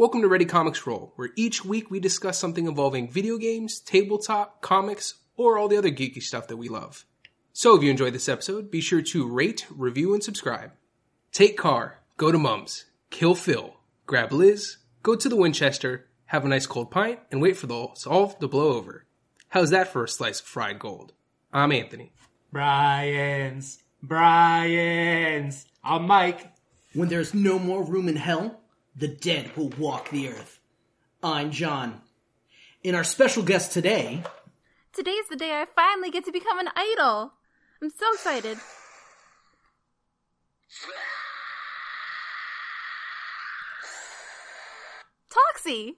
[0.00, 4.62] Welcome to Ready Comics Roll, where each week we discuss something involving video games, tabletop,
[4.62, 7.04] comics, or all the other geeky stuff that we love.
[7.52, 10.72] So if you enjoyed this episode, be sure to rate, review, and subscribe.
[11.32, 13.76] Take car, go to Mum's, kill Phil,
[14.06, 17.74] grab Liz, go to the Winchester, have a nice cold pint, and wait for the
[17.74, 19.04] all to blow over.
[19.50, 21.12] How's that for a slice of fried gold?
[21.52, 22.14] I'm Anthony.
[22.50, 25.66] Brian's, Brian's.
[25.84, 26.54] I'm Mike.
[26.94, 28.59] When there's no more room in hell,
[28.96, 30.58] the dead will walk the earth.
[31.22, 32.00] I'm John.
[32.84, 34.22] And our special guest today,
[34.92, 37.32] Today's the day I finally get to become an idol.
[37.80, 38.58] I'm so excited.
[45.30, 45.94] Toxie!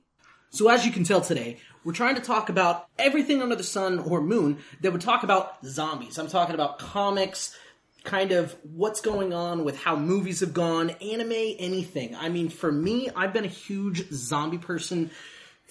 [0.50, 3.98] So as you can tell today, we're trying to talk about everything under the sun
[3.98, 6.18] or moon that would talk about zombies.
[6.18, 7.56] I'm talking about comics,
[8.04, 12.16] kind of what's going on with how movies have gone, anime, anything.
[12.16, 15.10] I mean, for me, I've been a huge zombie person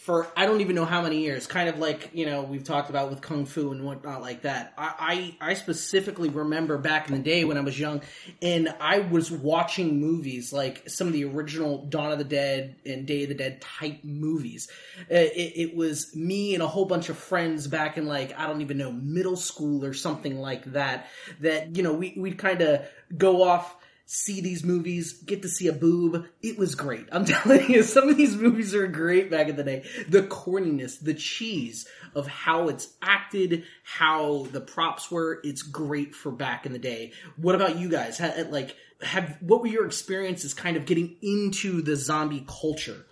[0.01, 1.45] for I don't even know how many years.
[1.45, 4.73] Kind of like you know we've talked about with kung fu and whatnot like that.
[4.75, 8.01] I, I I specifically remember back in the day when I was young,
[8.41, 13.05] and I was watching movies like some of the original Dawn of the Dead and
[13.05, 14.69] Day of the Dead type movies.
[15.01, 18.47] Uh, It, it was me and a whole bunch of friends back in like I
[18.47, 21.09] don't even know middle school or something like that.
[21.41, 23.75] That you know we we'd kind of go off
[24.13, 26.25] see these movies, get to see a boob.
[26.41, 27.07] It was great.
[27.13, 29.85] I'm telling you, some of these movies are great back in the day.
[30.09, 36.29] The corniness, the cheese of how it's acted, how the props were, it's great for
[36.29, 37.13] back in the day.
[37.37, 38.19] What about you guys?
[38.49, 43.05] Like, have what were your experiences kind of getting into the zombie culture?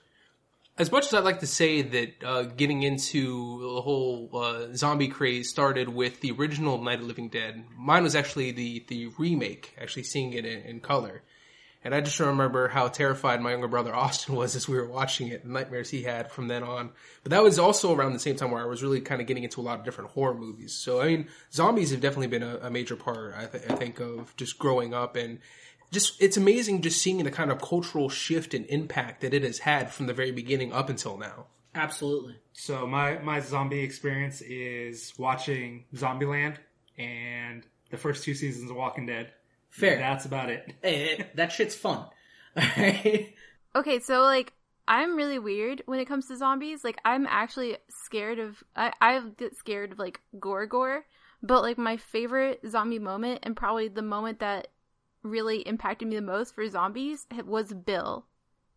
[0.79, 5.09] As much as I'd like to say that uh, getting into the whole uh, zombie
[5.09, 9.75] craze started with the original Night of Living Dead, mine was actually the, the remake,
[9.77, 11.21] actually seeing it in, in color.
[11.83, 15.27] And I just remember how terrified my younger brother Austin was as we were watching
[15.27, 16.91] it, the nightmares he had from then on.
[17.23, 19.43] But that was also around the same time where I was really kind of getting
[19.43, 20.73] into a lot of different horror movies.
[20.73, 23.99] So, I mean, zombies have definitely been a, a major part, I, th- I think,
[23.99, 25.39] of just growing up and
[25.91, 29.59] just it's amazing just seeing the kind of cultural shift and impact that it has
[29.59, 31.47] had from the very beginning up until now.
[31.75, 32.35] Absolutely.
[32.53, 36.57] So my my zombie experience is watching Zombieland
[36.97, 39.31] and the first two seasons of Walking Dead.
[39.69, 39.97] Fair.
[39.97, 40.73] That's about it.
[40.81, 42.05] Hey, eh, eh, that shit's fun.
[42.57, 43.35] Alright?
[43.75, 44.51] Okay, so like,
[44.87, 46.83] I'm really weird when it comes to zombies.
[46.83, 48.63] Like, I'm actually scared of.
[48.75, 51.05] I, I get scared of like gore gore.
[51.43, 54.69] But like, my favorite zombie moment, and probably the moment that
[55.23, 58.25] really impacted me the most for zombies, was Bill.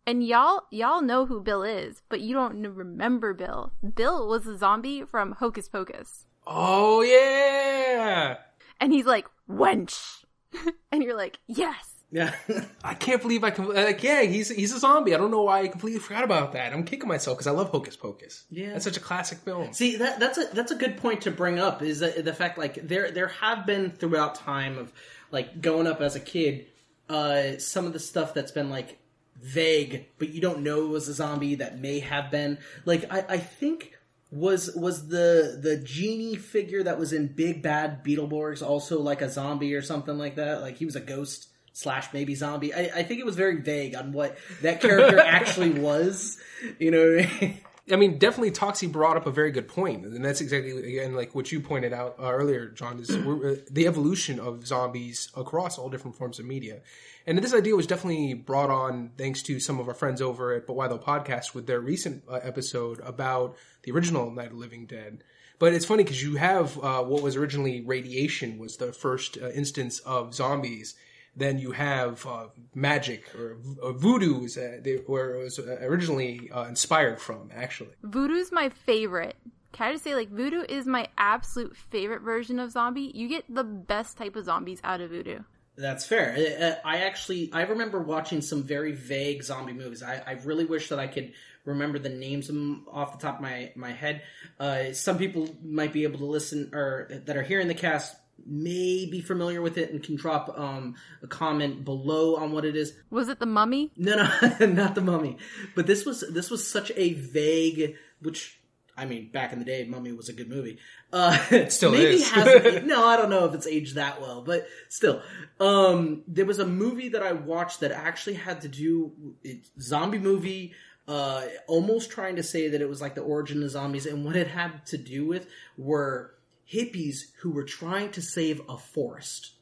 [0.06, 3.72] And y'all, y'all know who Bill is, but you don't remember Bill.
[3.94, 6.26] Bill was a zombie from Hocus Pocus.
[6.46, 8.38] Oh yeah!
[8.80, 10.24] And he's like, wench.
[10.92, 11.92] and you're like, yes.
[12.10, 12.34] Yeah.
[12.84, 15.14] I can't believe I can like yeah he's he's a zombie.
[15.14, 16.72] I don't know why I completely forgot about that.
[16.72, 18.44] I'm kicking myself because I love Hocus Pocus.
[18.50, 18.72] Yeah.
[18.72, 19.72] that's such a classic film.
[19.72, 22.58] See that that's a that's a good point to bring up is that the fact
[22.58, 24.92] like there there have been throughout time of
[25.32, 26.66] like growing up as a kid
[27.08, 28.98] uh some of the stuff that's been like
[29.42, 32.58] vague but you don't know it was a zombie that may have been.
[32.84, 33.98] Like I I think
[34.30, 39.28] was was the the genie figure that was in Big Bad Beetleborgs also like a
[39.28, 40.62] zombie or something like that?
[40.62, 42.72] Like he was a ghost slash maybe zombie.
[42.72, 46.38] I, I think it was very vague on what that character actually was
[46.78, 47.60] you know what I mean?
[47.90, 51.34] I mean, definitely Toxie brought up a very good point, and that's exactly again like
[51.34, 53.00] what you pointed out uh, earlier, John.
[53.00, 56.80] Is uh, the evolution of zombies across all different forms of media,
[57.26, 60.66] and this idea was definitely brought on thanks to some of our friends over at
[60.66, 64.58] But Why Though Podcast with their recent uh, episode about the original Night of the
[64.58, 65.24] Living Dead.
[65.58, 69.50] But it's funny because you have uh, what was originally radiation was the first uh,
[69.50, 70.94] instance of zombies.
[71.34, 75.78] Then you have uh, magic or, or voodoo, is, uh, they, where it was uh,
[75.80, 77.90] originally uh, inspired from, actually.
[78.02, 79.36] Voodoo's my favorite.
[79.72, 83.10] Can I just say, like, voodoo is my absolute favorite version of zombie.
[83.14, 85.38] You get the best type of zombies out of voodoo.
[85.74, 86.34] That's fair.
[86.36, 90.02] I- I I actually I remember watching some very vague zombie movies.
[90.02, 91.32] I, I really wish that I could
[91.64, 94.20] remember the names of them off the top of my my head.
[94.60, 98.14] Uh, some people might be able to listen or that are hearing the cast
[98.46, 102.76] may be familiar with it and can drop um, a comment below on what it
[102.76, 102.94] is.
[103.10, 103.90] Was it the mummy?
[103.96, 105.38] No, no, not the mummy.
[105.74, 108.58] But this was this was such a vague, which
[108.96, 110.78] I mean, back in the day, Mummy was a good movie.
[111.12, 112.30] Uh, Still maybe is.
[112.30, 112.86] hasn't.
[112.86, 115.22] no, I don't know if it's aged that well, but still,
[115.60, 119.12] um, there was a movie that I watched that actually had to do
[119.42, 120.74] it, zombie movie.
[121.08, 124.36] Uh, almost trying to say that it was like the origin of zombies, and what
[124.36, 126.34] it had to do with were
[126.72, 129.52] hippies who were trying to save a forest.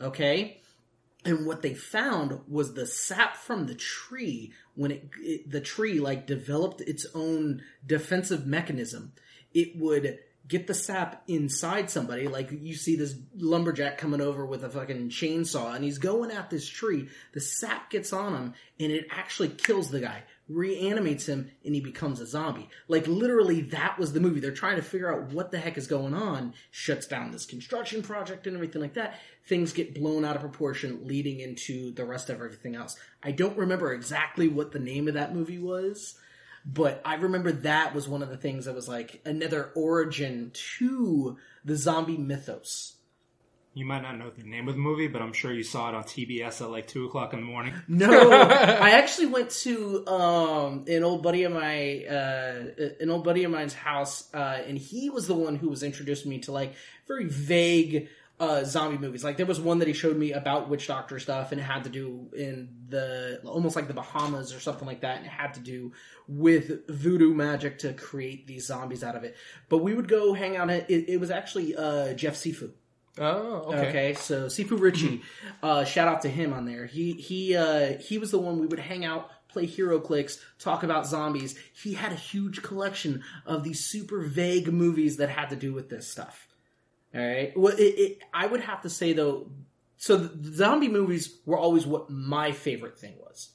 [0.00, 0.60] Okay,
[1.24, 6.00] and what they found was the sap from the tree when it, it the tree
[6.00, 9.12] like developed its own defensive mechanism.
[9.54, 10.18] It would
[10.48, 15.08] get the sap inside somebody like you see this lumberjack coming over with a fucking
[15.10, 17.08] chainsaw and he's going at this tree.
[17.32, 21.80] The sap gets on him and it actually kills the guy reanimates him and he
[21.80, 22.68] becomes a zombie.
[22.88, 24.40] Like literally that was the movie.
[24.40, 26.54] They're trying to figure out what the heck is going on.
[26.70, 29.18] Shuts down this construction project and everything like that.
[29.46, 32.96] Things get blown out of proportion leading into the rest of everything else.
[33.22, 36.18] I don't remember exactly what the name of that movie was
[36.64, 41.36] but I remember that was one of the things that was like another origin to
[41.64, 42.96] the zombie mythos.
[43.74, 45.94] You might not know the name of the movie, but I'm sure you saw it
[45.94, 47.74] on TBS at like two o'clock in the morning.
[47.88, 52.64] No, I actually went to um, an old buddy of my uh,
[53.00, 56.30] an old buddy of mine's house, uh, and he was the one who was introducing
[56.30, 56.74] me to like
[57.06, 58.08] very vague
[58.40, 59.24] uh, zombie movies.
[59.24, 61.84] Like there was one that he showed me about witch doctor stuff, and it had
[61.84, 65.54] to do in the almost like the Bahamas or something like that, and it had
[65.54, 65.92] to do
[66.28, 69.36] with voodoo magic to create these zombies out of it.
[69.68, 70.70] But we would go hang out.
[70.70, 72.72] It, it was actually uh, Jeff Sifu.
[73.18, 73.88] Oh, okay.
[73.88, 75.22] Okay, so Sifu Richie,
[75.62, 76.86] uh, shout out to him on there.
[76.86, 81.06] He he uh, he was the one we would hang out, play HeroClix, talk about
[81.06, 81.58] zombies.
[81.74, 85.90] He had a huge collection of these super vague movies that had to do with
[85.90, 86.48] this stuff.
[87.14, 89.50] All right, well, it, it, I would have to say though,
[89.98, 93.50] so the zombie movies were always what my favorite thing was.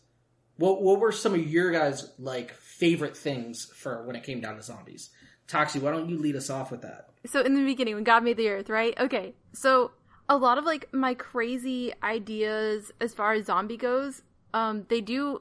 [0.58, 4.58] What what were some of your guys like favorite things for when it came down
[4.58, 5.10] to zombies?
[5.48, 7.07] Toxie, why don't you lead us off with that?
[7.26, 8.98] So in the beginning when god made the earth right?
[9.00, 9.34] Okay.
[9.54, 9.92] So
[10.30, 14.24] a lot of like my crazy ideas as far as zombie goes
[14.54, 15.40] um they do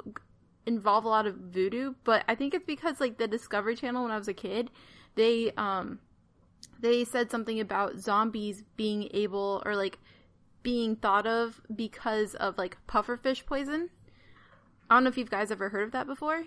[0.64, 4.12] involve a lot of voodoo but i think it's because like the discovery channel when
[4.12, 4.70] i was a kid
[5.17, 5.99] they um
[6.78, 9.99] they said something about zombies being able or like
[10.62, 13.90] being thought of because of like pufferfish poison.
[14.90, 16.44] I don't know if you guys ever heard of that before.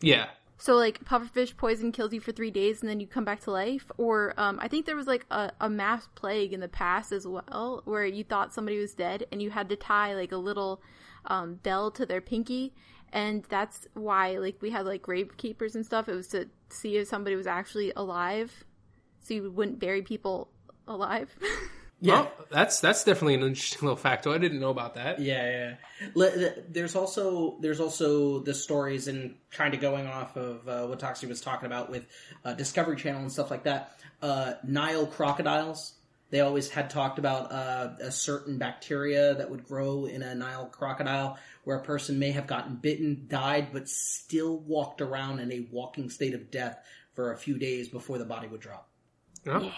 [0.00, 0.26] Yeah.
[0.58, 3.50] So like pufferfish poison kills you for three days and then you come back to
[3.50, 3.90] life.
[3.98, 7.26] Or um, I think there was like a, a mass plague in the past as
[7.26, 10.80] well, where you thought somebody was dead and you had to tie like a little
[11.26, 12.72] um, bell to their pinky,
[13.12, 16.08] and that's why like we had like grave keepers and stuff.
[16.08, 18.64] It was to see if somebody was actually alive,
[19.20, 20.48] so you wouldn't bury people
[20.86, 21.36] alive.
[22.02, 24.26] Well, that's that's definitely an interesting little fact.
[24.26, 25.18] I didn't know about that.
[25.18, 26.08] Yeah, yeah.
[26.14, 30.86] Le- le- There's also there's also the stories and kind of going off of uh,
[30.86, 32.06] what Toxie was talking about with
[32.44, 33.98] uh, Discovery Channel and stuff like that.
[34.20, 35.94] Uh, Nile crocodiles.
[36.28, 40.66] They always had talked about uh, a certain bacteria that would grow in a Nile
[40.66, 45.68] crocodile, where a person may have gotten bitten, died, but still walked around in a
[45.70, 46.78] walking state of death
[47.14, 48.88] for a few days before the body would drop.
[49.46, 49.72] Oh.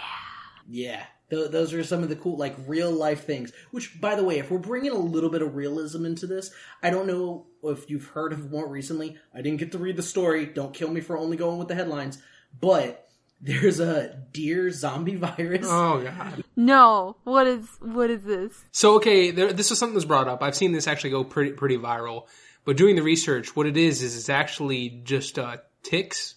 [0.70, 3.52] Yeah, Th- those are some of the cool, like real life things.
[3.70, 6.50] Which, by the way, if we're bringing a little bit of realism into this,
[6.82, 9.16] I don't know if you've heard of more recently.
[9.34, 10.46] I didn't get to read the story.
[10.46, 12.18] Don't kill me for only going with the headlines.
[12.60, 13.08] But
[13.40, 15.66] there's a deer zombie virus.
[15.68, 16.44] Oh god.
[16.56, 18.52] no, what is what is this?
[18.72, 20.42] So okay, there, this is something that's brought up.
[20.42, 22.26] I've seen this actually go pretty pretty viral.
[22.64, 26.34] But doing the research, what it is is it's actually just uh, ticks,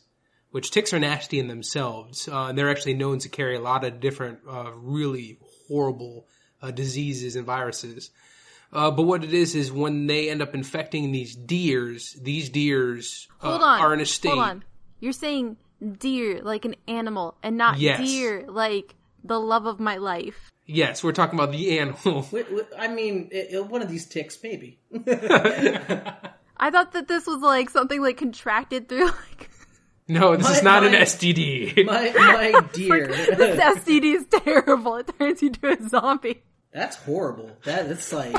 [0.51, 2.27] which ticks are nasty in themselves.
[2.27, 6.27] Uh, and they're actually known to carry a lot of different, uh, really horrible
[6.62, 8.12] uh, diseases and viruses.
[8.74, 13.27] Uh, but what it is is when they end up infecting these deers, these deers
[13.42, 13.80] uh, Hold on.
[13.81, 14.30] are in a state.
[14.30, 14.63] Hold on.
[15.00, 15.57] You're saying
[15.99, 17.99] deer like an animal and not Yes.
[17.99, 20.49] deer like the love of my life.
[20.68, 22.25] Yes, we're talking about the animal.
[22.31, 24.80] Wait, wait, I mean, it, it- one of these ticks, maybe.
[26.57, 29.49] I thought that this was like something like contracted through like
[30.11, 31.85] No, this is My- not an my- STD.
[31.85, 33.07] My, my deer.
[33.37, 34.95] this STD is terrible.
[34.97, 36.44] It turns you to a zombie.
[36.73, 37.51] That's horrible.
[37.65, 38.31] That that's like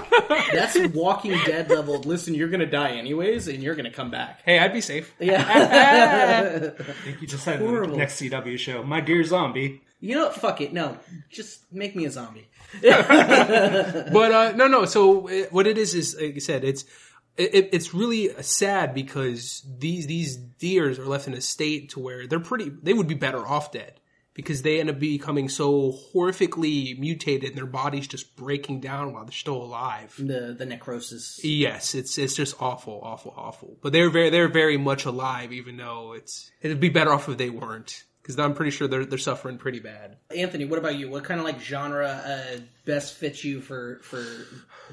[0.52, 2.00] that's Walking Dead level.
[2.00, 4.41] Listen, you're gonna die anyways, and you're gonna come back.
[4.47, 5.12] hey, I'd be safe.
[5.21, 5.45] Yeah.
[5.47, 9.83] I think you just said in the next CW show, My Dear Zombie.
[10.00, 10.35] you know what?
[10.35, 10.73] Fuck it.
[10.73, 10.97] No,
[11.29, 12.49] just make me a zombie.
[12.81, 14.85] but uh, no, no.
[14.87, 16.85] So uh, what it is is, like I said, it's
[17.37, 22.27] it, it's really sad because these these deers are left in a state to where
[22.27, 22.71] they're pretty.
[22.71, 24.01] They would be better off dead
[24.35, 29.25] because they end up becoming so horrifically mutated, and their bodies just breaking down while
[29.25, 30.15] they're still alive.
[30.19, 31.41] The the necrosis.
[31.43, 33.77] Yes, it's it's just awful, awful, awful.
[33.83, 37.39] But they're very they're very much alive, even though it's it'd be better off if
[37.39, 38.05] they weren't.
[38.23, 40.17] Because I'm pretty sure they're they're suffering pretty bad.
[40.35, 41.11] Anthony, what about you?
[41.11, 44.25] What kind of like genre uh, best fits you for for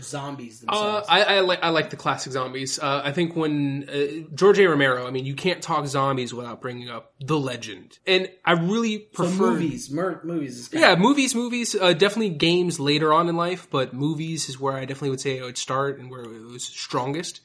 [0.01, 1.07] zombies Uh, themselves?
[1.09, 2.79] I, I like I like the classic zombies.
[2.79, 4.67] Uh, I think when uh, George A.
[4.67, 9.07] Romero, I mean, you can't talk zombies without bringing up the legend, and I really
[9.13, 10.59] so prefer movies, mer- movies.
[10.59, 11.75] Is Yeah, movies, movies.
[11.75, 15.39] Uh, definitely games later on in life, but movies is where I definitely would say
[15.39, 17.41] I would start and where it was strongest.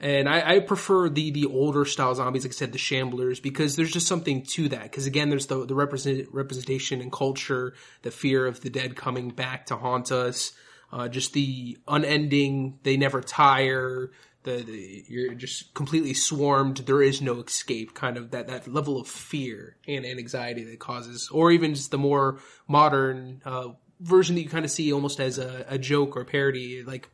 [0.00, 3.74] And I, I prefer the the older style zombies, like I said, the Shamblers, because
[3.74, 4.84] there's just something to that.
[4.84, 9.30] Because again, there's the the represent, representation and culture, the fear of the dead coming
[9.30, 10.52] back to haunt us,
[10.92, 14.12] uh, just the unending, they never tire.
[14.44, 16.78] The, the you're just completely swarmed.
[16.78, 17.92] There is no escape.
[17.94, 21.90] Kind of that that level of fear and, and anxiety that causes, or even just
[21.90, 22.38] the more
[22.68, 26.84] modern uh, version that you kind of see almost as a, a joke or parody,
[26.84, 27.10] like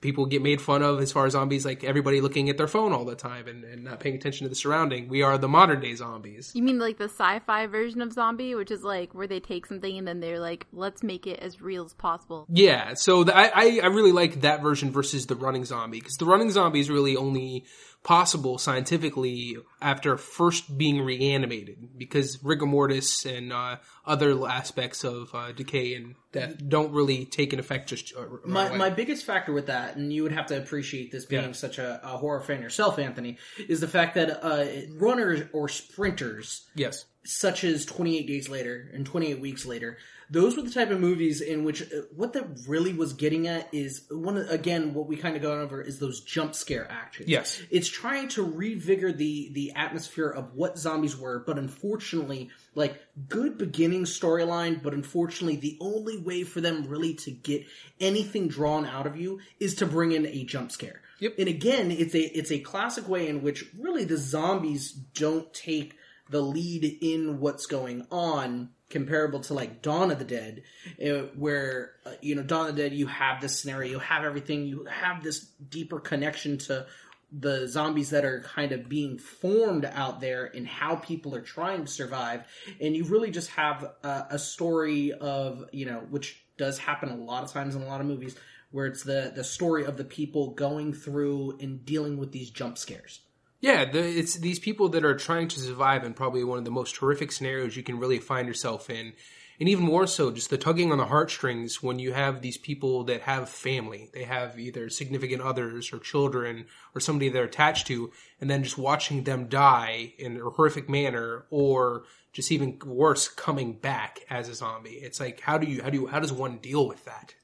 [0.00, 2.92] people get made fun of as far as zombies, like everybody looking at their phone
[2.92, 5.08] all the time and, and not paying attention to the surrounding.
[5.08, 6.52] We are the modern day zombies.
[6.54, 9.98] You mean like the sci-fi version of zombie, which is like where they take something
[9.98, 12.46] and then they're like, let's make it as real as possible.
[12.48, 16.16] Yeah, so the, I, I I really like that version versus the running zombie because
[16.16, 17.64] the running zombie is really only
[18.02, 23.76] possible scientifically after first being reanimated because rigor mortis and uh,
[24.06, 28.46] other aspects of uh, decay and that don't really take an effect just uh, right
[28.46, 28.78] my, away.
[28.78, 31.52] my biggest factor with that, and you would have to appreciate this being Yeah.
[31.52, 33.36] such a, a horror fan yourself, Anthony,
[33.68, 34.66] is the fact that uh,
[34.96, 37.04] runners or sprinters, yes.
[37.24, 39.98] such as 28 Days Later and 28 Weeks Later,
[40.32, 43.68] those were the type of movies in which uh, what that really was getting at
[43.74, 47.28] is one again what we kind of got over is those jump scare actions.
[47.28, 47.60] Yes.
[47.70, 53.58] it's trying to revigor the the atmosphere of what zombies were, but unfortunately, like good
[53.58, 57.66] beginning storyline, but unfortunately, the only way for them really to get
[58.00, 61.02] anything drawn out of you is to bring in a jump scare.
[61.20, 61.34] Yep.
[61.38, 65.96] And again, it's a it's a classic way in which really the zombies don't take
[66.30, 70.62] the lead in what's going on comparable to like Dawn of the Dead,
[71.02, 74.24] uh, where uh, you know Dawn of the Dead, you have this scenario, you have
[74.24, 76.86] everything, you have this deeper connection to
[77.32, 81.84] the zombies that are kind of being formed out there and how people are trying
[81.84, 82.42] to survive,
[82.80, 87.16] and you really just have a, a story of you know which does happen a
[87.16, 88.36] lot of times in a lot of movies
[88.70, 92.78] where it's the the story of the people going through and dealing with these jump
[92.78, 93.20] scares.
[93.60, 96.70] Yeah, the, it's these people that are trying to survive in probably one of the
[96.70, 99.12] most horrific scenarios you can really find yourself in.
[99.60, 103.04] And even more so, just the tugging on the heartstrings when you have these people
[103.04, 104.08] that have family.
[104.14, 106.64] They have either significant others or children
[106.94, 111.44] or somebody they're attached to, and then just watching them die in a horrific manner
[111.50, 114.92] or just even worse, coming back as a zombie.
[114.92, 117.34] It's like, how do you, how do you, how does one deal with that?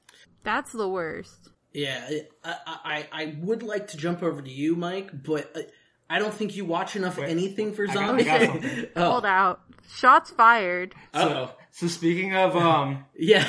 [0.43, 1.49] That's the worst.
[1.73, 2.09] Yeah,
[2.43, 5.61] I, I I would like to jump over to you, Mike, but uh,
[6.09, 8.25] I don't think you watch enough anything for I got- I zombies.
[8.25, 9.61] got oh, Hold out.
[9.87, 10.93] Shots fired.
[11.13, 13.47] So, so speaking of um, yeah,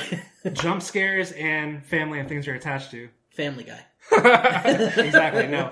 [0.53, 3.85] jump scares and family and things you're attached to, Family Guy.
[4.13, 5.47] exactly.
[5.49, 5.71] No,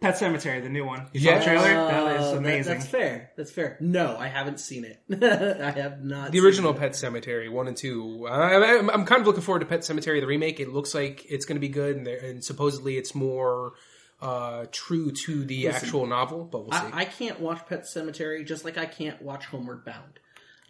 [0.00, 1.06] Pet Sematary, the new one.
[1.12, 1.38] You saw Yeah.
[1.38, 1.68] the trailer?
[1.74, 2.72] Oh, that is that- amazing.
[2.74, 3.30] that's fair.
[3.36, 3.76] That's fair.
[3.80, 5.02] No, I haven't seen it.
[5.22, 6.30] I have not.
[6.32, 6.78] The seen original it.
[6.78, 8.26] Pet Sematary one and two.
[8.26, 10.60] I, I'm, I'm kind of looking forward to Pet Sematary the remake.
[10.60, 13.72] It looks like it's going to be good, and, they're- and supposedly it's more
[14.20, 16.44] uh, true to the actual novel.
[16.44, 16.86] But we'll see.
[16.92, 20.18] I, I can't watch Pet Sematary just like I can't watch Homeward Bound.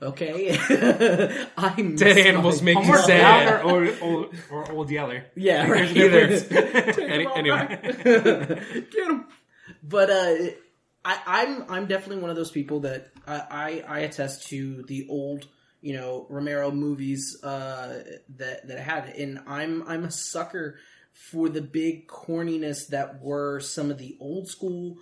[0.02, 0.50] Okay,
[1.56, 3.62] I miss Dead animals make you Homeward sad.
[3.62, 5.26] Bound or old, old, or old Yeller.
[5.36, 5.96] Yeah, right.
[5.96, 6.18] Either.
[7.00, 7.56] Any- them all anyway.
[7.56, 7.82] back.
[8.90, 9.26] Get 'em.
[9.82, 10.34] But uh,
[11.04, 15.06] I, I'm I'm definitely one of those people that I, I I attest to the
[15.08, 15.46] old
[15.80, 18.02] you know Romero movies uh,
[18.36, 20.78] that that I had, and I'm I'm a sucker
[21.14, 24.96] for the big corniness that were some of the old school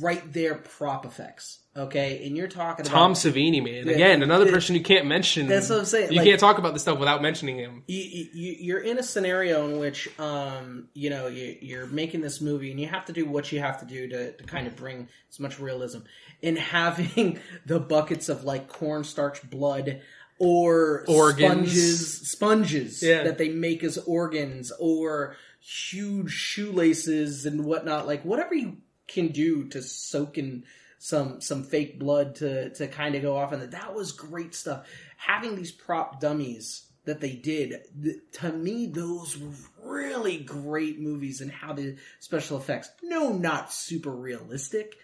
[0.00, 1.58] right there prop effects.
[1.76, 3.86] Okay, and you're talking about Tom Savini, man.
[3.86, 3.94] Yeah.
[3.94, 4.50] Again, another Yeah.
[4.52, 5.46] person you can't mention.
[5.46, 7.84] That's what I'm saying, You like- can't talk about this stuff without mentioning him.
[7.86, 12.40] you, you, you're in a scenario in which um, you know you, you're making this
[12.40, 14.74] movie and you have to do what you have to do to, to kind of
[14.76, 16.00] bring as much realism
[16.42, 20.02] and having the buckets of like cornstarch blood
[20.40, 21.70] or Organs.
[21.70, 23.24] sponges sponges Yeah.
[23.24, 29.64] that they make as organs or huge shoelaces and whatnot like whatever you can do
[29.68, 30.64] to soak in
[30.98, 34.86] some some fake blood to to kind of go off and that was great stuff
[35.18, 41.42] having these prop dummies that they did th- to me those were really great movies
[41.42, 44.96] and how the special effects no not super realistic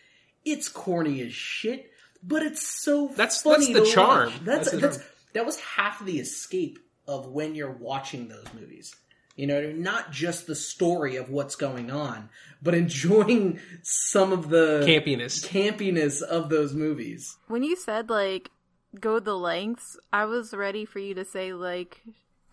[0.46, 1.90] it's corny as shit
[2.22, 4.30] but it's so That's- funny that's the charm.
[4.30, 4.44] watch.
[4.44, 5.08] that's, That's that's charm.
[5.36, 8.94] That was half the escape of when you're watching those movies
[9.36, 12.30] you know, not just the story of what's going on,
[12.62, 15.46] but enjoying some of the Campiness.
[15.46, 17.36] campiness of those movies.
[17.46, 18.50] When you said like
[18.98, 22.00] go the lengths, I was ready for you to say like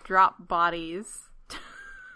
[0.04, 1.08] drop bodies.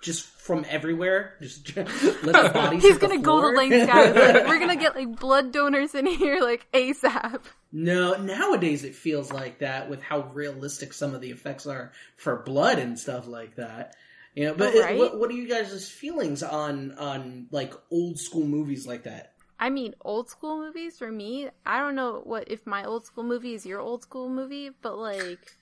[0.02, 1.88] Just from everywhere, just let
[2.24, 2.84] the bodies.
[2.84, 4.16] He's hit the gonna go the lengths, guys.
[4.16, 7.42] Like, we're gonna get like blood donors in here like ASAP.
[7.72, 12.44] No, nowadays it feels like that with how realistic some of the effects are for
[12.44, 13.96] blood and stuff like that.
[14.36, 18.20] You know, but Oh, it- what, what are you guys' feelings on on like old
[18.20, 19.34] school movies like that?
[19.60, 21.50] I mean, old school movies for me.
[21.66, 24.98] I don't know what if my old school movie is your old school movie, but
[24.98, 25.58] like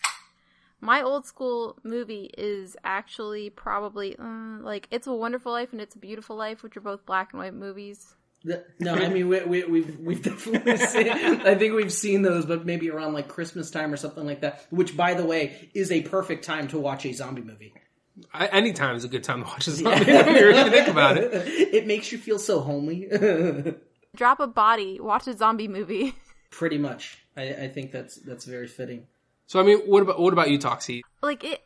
[0.82, 5.96] my old school movie is actually probably mm, like It's a Wonderful Life and It's
[5.96, 8.16] a Beautiful Life, which are both black and white movies.
[8.46, 11.10] The- No, I mean we, we, we've we've definitely seen.
[11.10, 14.66] I think we've seen those, but maybe around like Christmas time or something like that.
[14.70, 17.74] Which, by the way, is a perfect time to watch a zombie movie.
[18.34, 20.12] I, anytime is a good time to watch a zombie movie.
[20.12, 21.32] if you think about it.
[21.74, 23.10] It makes you feel so homely.
[24.16, 26.16] Drop a body, watch a zombie movie.
[26.52, 29.08] Pretty much, I, I think that's that's very fitting.
[29.48, 31.02] So I mean, what about what about you, Toxie?
[31.22, 31.62] like it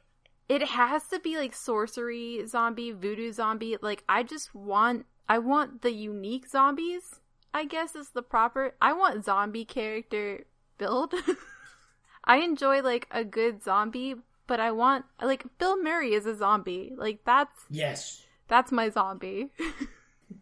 [0.48, 5.82] it has to be like sorcery zombie voodoo zombie like i just want i want
[5.82, 7.16] the unique zombies
[7.54, 10.44] i guess is the proper i want zombie character
[10.78, 11.14] build
[12.26, 14.16] i enjoy like a good zombie
[14.48, 18.24] but i want like bill murray is a zombie like that's Yes.
[18.48, 19.50] that's my zombie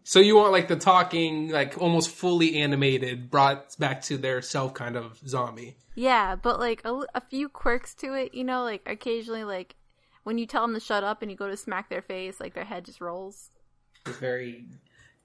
[0.04, 4.74] So you want like the talking, like almost fully animated, brought back to their self
[4.74, 5.76] kind of zombie.
[5.94, 9.76] yeah but like a, a few quirks to it you know like occasionally like
[10.24, 12.52] when you tell them to shut up and you go to smack their face like
[12.54, 13.50] their head just rolls
[14.08, 14.64] This very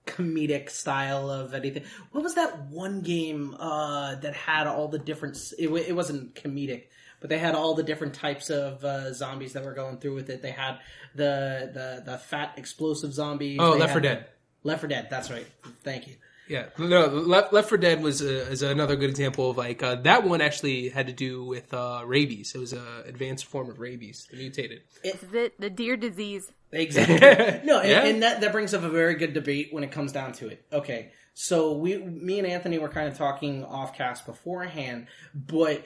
[0.05, 1.83] comedic style of anything.
[2.11, 5.37] What was that one game uh, that had all the different?
[5.57, 6.83] It, it wasn't comedic,
[7.19, 10.29] but they had all the different types of uh, zombies that were going through with
[10.29, 10.41] it.
[10.41, 10.79] They had
[11.15, 13.57] the the the fat explosive zombies.
[13.61, 14.25] Oh, They Left 4 Dead.
[14.63, 15.07] Left 4 Dead.
[15.09, 15.47] That's right.
[15.83, 16.15] Thank you.
[16.49, 19.95] Yeah, no, Left, Left 4 Dead was uh, is another good example of like uh,
[20.01, 22.53] that one actually had to do with uh, rabies.
[22.53, 24.81] It was a advanced form of rabies, it mutated.
[25.05, 27.17] is it the deer disease Exactly.
[27.65, 28.05] No, and, Yeah.
[28.05, 30.65] and that that brings up a very good debate when it comes down to it.
[30.73, 35.85] Okay, so we, me and Anthony were kind of talking off cast beforehand, but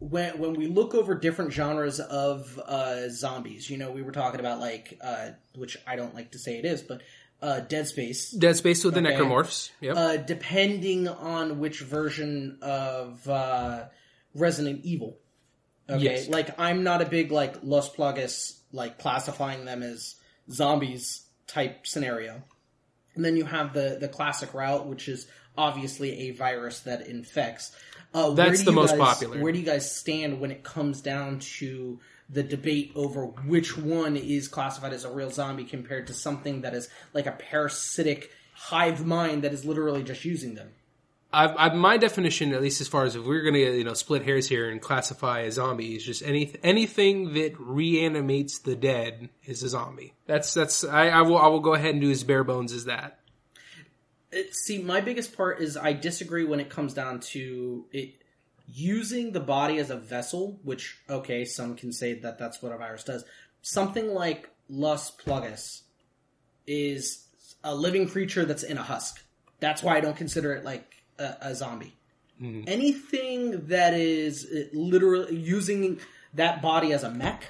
[0.00, 4.40] when when we look over different genres of uh, zombies, you know, we were talking
[4.40, 7.00] about like, uh, which I don't like to say it is, but
[7.40, 8.30] uh, Dead Space.
[8.30, 9.70] Dead Space with the necromorphs.
[9.80, 9.96] Yep.
[9.96, 13.84] Uh, depending on which version of uh,
[14.34, 15.18] Resident Evil.
[15.88, 16.28] Okay, Yes.
[16.28, 20.16] like I'm not a big like Las Plagas like classifying them as
[20.50, 22.42] zombies type scenario.
[23.14, 25.26] And then you have the the classic route, which is
[25.56, 27.72] obviously a virus that infects.
[28.12, 29.40] Uh, That's the most guys- popular.
[29.40, 34.16] Where do you guys stand when it comes down to the debate over which one
[34.16, 39.04] is classified as a real zombie compared to something that is like a parasitic hive
[39.04, 40.70] mind that is literally just using them?
[41.34, 43.94] I've, I've, my definition, at least as far as if we're going to you know
[43.94, 49.28] split hairs here and classify a zombie, is just any anything that reanimates the dead
[49.44, 50.14] is a zombie.
[50.26, 52.84] That's that's I, I will I will go ahead and do as bare bones as
[52.86, 53.18] that.
[54.32, 58.14] It- see, my biggest part is I disagree when it comes down to it
[58.66, 60.58] using the body as a vessel.
[60.62, 63.24] Which okay, some can say that that's what a virus does.
[63.62, 65.82] Something like Las Plagas
[66.66, 67.26] is
[67.62, 69.22] a living creature that's in a husk.
[69.60, 71.96] That's why I don't consider it like a, a zombie.
[72.40, 76.00] Anything that is uh, literally using
[76.34, 77.44] that body as a mech,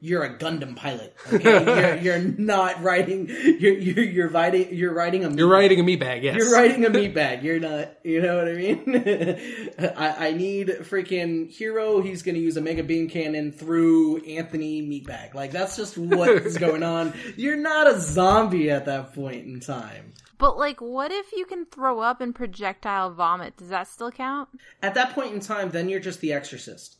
[0.00, 1.14] you're a Gundam pilot.
[1.32, 1.64] Okay?
[2.02, 3.28] you're, you're not riding.
[3.28, 4.74] You're you're, you're riding.
[4.74, 5.30] You're riding a.
[5.30, 6.36] You're riding a meat bag, yes.
[6.36, 7.42] You're riding a meat bag.
[7.42, 7.98] You're not.
[8.04, 9.74] You know what I mean?
[9.96, 12.00] I, I need freaking hero.
[12.00, 15.34] He's going to use a mega beam cannon through Anthony meatbag.
[15.34, 17.14] Like that's just what's going on.
[17.36, 20.12] You're not a zombie at that point in time.
[20.38, 23.56] But like, what if you can throw up and projectile vomit?
[23.56, 24.48] Does that still count?
[24.82, 26.96] At that point in time, then you're just the Exorcist.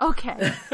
[0.00, 0.36] Okay.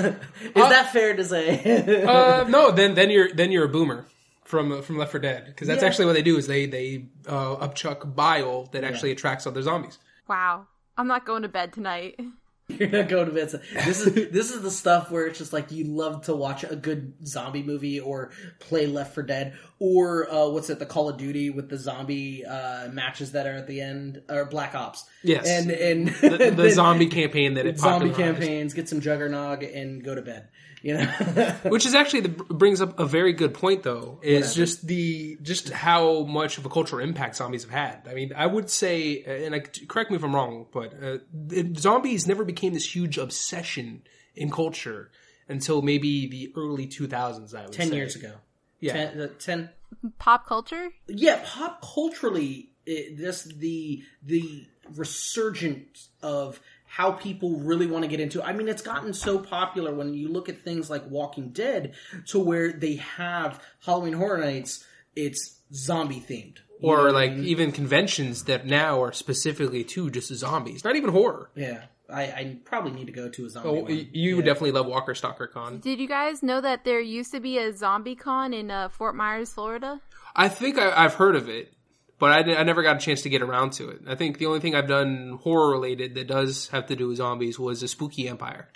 [0.00, 2.04] Is that fair to say?
[2.04, 4.06] Uh, no, then then you're then you're a boomer
[4.44, 5.88] from from Left 4 Dead because that's Yeah.
[5.88, 9.98] actually what they do is they they uh, upchuck bile that actually attracts other zombies.
[10.26, 10.66] wow.
[10.96, 12.18] I'm not going to bed tonight.
[12.68, 13.50] You're not going to bed.
[13.50, 16.64] So This is this is the stuff where it's just like you love to watch
[16.64, 21.08] a good zombie movie or play Left 4 Dead or uh, what's it, the Call
[21.08, 25.04] of Duty with the zombie uh, matches that are at the end or Black Ops.
[25.22, 25.48] Yes.
[25.48, 28.38] and and The, the zombie campaign that it zombie popularized.
[28.40, 30.48] campaigns, get some Juggernog and go to bed.
[30.82, 31.04] You know,
[31.64, 35.70] Which is actually the, brings up a very good point, though, is just the just
[35.70, 38.06] how much of a cultural impact zombies have had.
[38.08, 41.74] I mean, I would say, and I, correct me if I'm wrong, but uh, the-
[41.76, 44.02] zombies never became this huge obsession
[44.36, 45.10] in culture
[45.48, 47.54] until maybe the early 2000s.
[47.54, 47.96] I would ten say.
[47.96, 48.34] years ago.
[48.80, 48.92] Yeah.
[48.92, 49.70] ten, uh, 10
[50.18, 50.90] Pop culture?
[51.08, 58.18] yeah, pop culturally, it, this the the resurgence of how people really want to get
[58.20, 58.42] into.
[58.42, 61.94] I mean, it's gotten so popular when you look at things like Walking Dead,
[62.28, 64.84] to where they have Halloween Horror Nights.
[65.14, 70.32] It's zombie themed, You know Or like even conventions that now are specifically to just
[70.34, 71.50] zombies, not even horror.
[71.54, 71.84] yeah.
[72.10, 73.68] I, I probably need to go to a zombie.
[73.68, 74.08] Oh, one.
[74.14, 74.52] you would Yeah.
[74.54, 75.80] definitely love Walker Stalker Con.
[75.80, 79.14] Did you guys know that there used to be a zombie con in uh, Fort
[79.14, 80.00] Myers, Florida?
[80.34, 81.74] I think I, I've heard of it,
[82.18, 84.00] but I, I never got a chance to get around to it.
[84.06, 87.18] I think the only thing I've done horror related that does have to do with
[87.18, 88.68] zombies was a Spooky Empire.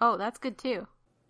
[0.00, 0.86] Oh, that's good too.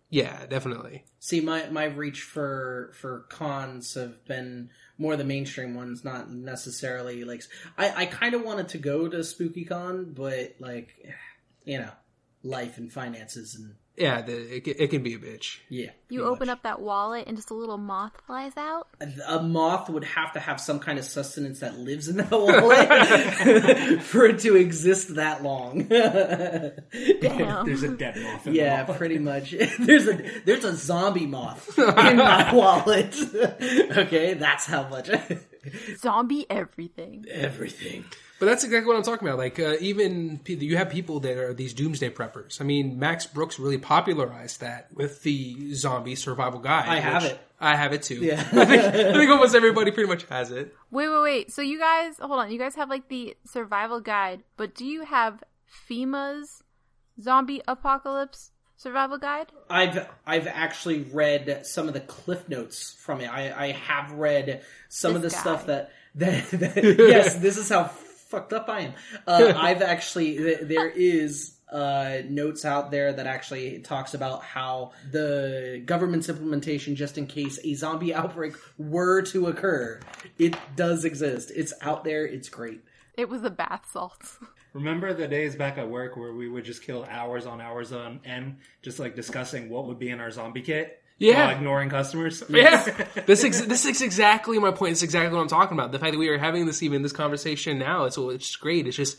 [0.09, 1.05] Yeah, definitely.
[1.19, 7.23] See, my my reach for for cons have been more the mainstream ones, not necessarily
[7.23, 7.43] like
[7.77, 10.95] I I kind of wanted to go to Spooky Con, but like
[11.63, 11.91] you know,
[12.41, 15.57] life and finances and Yeah, the, it, it can be a bitch.
[15.69, 15.89] yeah.
[16.07, 16.53] You open much.
[16.57, 18.87] up that wallet and just a little moth flies out.
[19.27, 24.01] a moth would have to have some kind of sustenance that lives in that wallet
[24.03, 25.83] for it to exist that long.
[27.21, 27.65] Damn.
[27.65, 28.47] There's a dead moth.
[28.47, 29.51] In Yeah, the pretty much.
[29.79, 30.13] There's a
[30.45, 33.15] there's a zombie moth in my wallet.
[33.97, 35.09] okay, that's how much.
[35.97, 37.25] Zombie everything.
[37.29, 38.05] Everything.
[38.39, 39.37] But that's exactly what I'm talking about.
[39.37, 42.61] Like, uh, even you have people that are these doomsday preppers.
[42.61, 46.87] I mean, Max Brooks really popularized that with the zombie survival guide.
[46.87, 47.39] I have it.
[47.59, 48.15] I have it too.
[48.15, 48.39] Yeah.
[48.53, 50.73] I, think, I think almost everybody pretty much has it.
[50.91, 51.51] Wait, wait, wait.
[51.51, 52.51] So you guys, hold on.
[52.51, 55.43] You guys have like the survival guide, but do you have
[55.89, 56.63] FEMA's
[57.21, 59.47] zombie apocalypse survival guide?
[59.69, 63.27] I've I've actually read some of the cliff notes from it.
[63.27, 65.37] I, I have read some of the guy.
[65.37, 67.91] stuff that, that, that yes, this is how
[68.29, 68.93] fucked up I am.
[69.27, 74.91] Uh, I've actually th- there is uh, notes out there that actually talks about how
[75.11, 79.99] the government's implementation, just in case a zombie outbreak were to occur,
[80.37, 81.51] it does exist.
[81.55, 82.25] It's out there.
[82.25, 82.81] It's great.
[83.15, 84.37] It was the bath salts.
[84.73, 88.19] Remember the days back at work where we would just kill hours on hours on
[88.23, 90.98] end, just like discussing what would be in our zombie kit?
[91.19, 91.45] Yeah.
[91.47, 92.43] While ignoring customers?
[92.49, 92.83] Yeah,
[93.27, 94.93] this ex- this is exactly my point.
[94.93, 95.91] It's exactly what I'm talking about.
[95.91, 98.87] The fact that we are having this even this conversation now, it's it's great.
[98.87, 99.17] It's just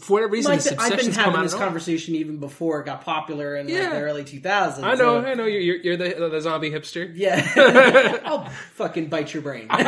[0.00, 1.66] for whatever reason, Like, this I've been having this of nowhere.
[1.66, 4.82] conversation even before it got popular in like, the early 2000s.
[4.82, 5.44] I know, so- I know.
[5.44, 7.10] You're you're, you're the the zombie hipster.
[7.14, 8.20] Yeah.
[8.24, 9.66] I'll fucking bite your brain.
[9.68, 9.78] But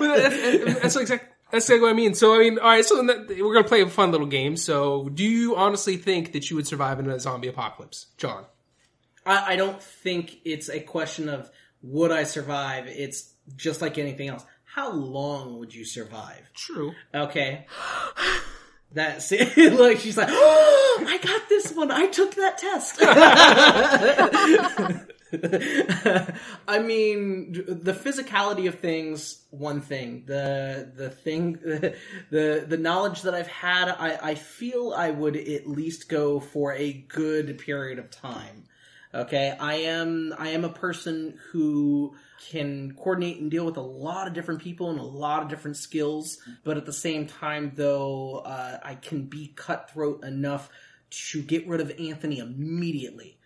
[0.00, 2.14] that's, that's exactly that's exactly what I mean.
[2.14, 2.84] So I mean, all right.
[2.84, 4.56] So that, we're gonna play a fun little game.
[4.56, 8.44] So, do you honestly think that you would survive in a zombie apocalypse, John?
[9.26, 11.50] I, I don't think it's a question of
[11.82, 12.86] would I survive.
[12.86, 14.44] It's just like anything else.
[14.64, 16.50] How long would you survive?
[16.54, 16.92] True.
[17.14, 17.66] Okay.
[18.92, 19.38] That see,
[19.70, 21.90] look, she's like, oh, I got this one.
[21.90, 22.98] I took that test.
[26.68, 30.22] I mean, the physicality of things, one thing.
[30.26, 31.54] The the thing,
[32.30, 36.72] the the knowledge that I've had, I I feel I would at least go for
[36.72, 38.64] a good period of time.
[39.14, 42.14] Okay, I am I am a person who
[42.50, 45.76] can coordinate and deal with a lot of different people and a lot of different
[45.76, 50.68] skills, but at the same time, though, uh, I can be cutthroat enough
[51.30, 53.38] to get rid of Anthony immediately.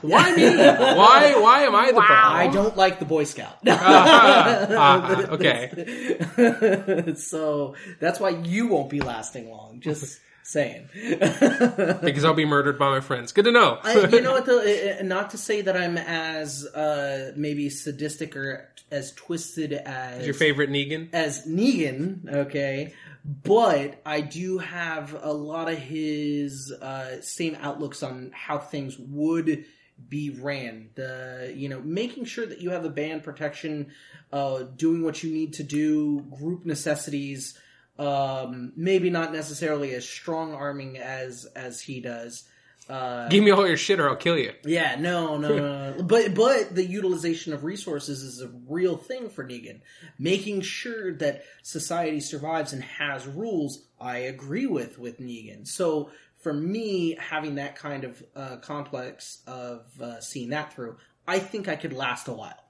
[0.00, 0.56] Why me?
[0.56, 2.06] why why am I the Wow.
[2.06, 2.36] problem?
[2.36, 3.58] I don't like the Boy Scout.
[3.66, 7.14] Ah, ah, okay.
[7.16, 9.80] so that's why you won't be lasting long.
[9.80, 10.88] Just saying.
[10.92, 13.32] Because I'll be murdered by my friends.
[13.32, 13.78] Good to know.
[13.82, 14.46] I, you know what?
[14.46, 20.34] Though, not to say that I'm as uh, maybe sadistic or as twisted as Your
[20.34, 21.08] favorite Negan?
[21.12, 28.30] as Negan, okay, but I do have a lot of his uh, same outlooks on
[28.34, 29.64] how things would
[30.08, 30.90] be ran.
[30.94, 33.92] The you know making sure that you have the band protection,
[34.32, 37.58] uh, doing what you need to do, group necessities.
[37.98, 42.44] Um, maybe not necessarily as strong arming as as he does.
[42.88, 44.52] Uh, Give me all your shit or I'll kill you.
[44.64, 46.02] yeah, no, no, no, no.
[46.02, 49.80] but but the utilization of resources is a real thing for Negan.
[50.18, 55.66] Making sure that society survives and has rules, I agree with with Negan.
[55.66, 61.38] So for me, having that kind of uh, complex of uh, seeing that through, I
[61.38, 62.63] think I could last a while.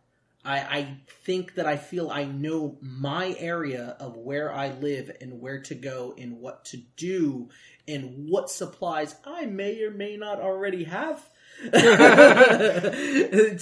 [0.44, 5.40] I, I think that I feel I know my area of where I live and
[5.40, 7.48] where to go and what to do
[7.88, 11.26] and what supplies I may or may not already have
[11.72, 13.59] to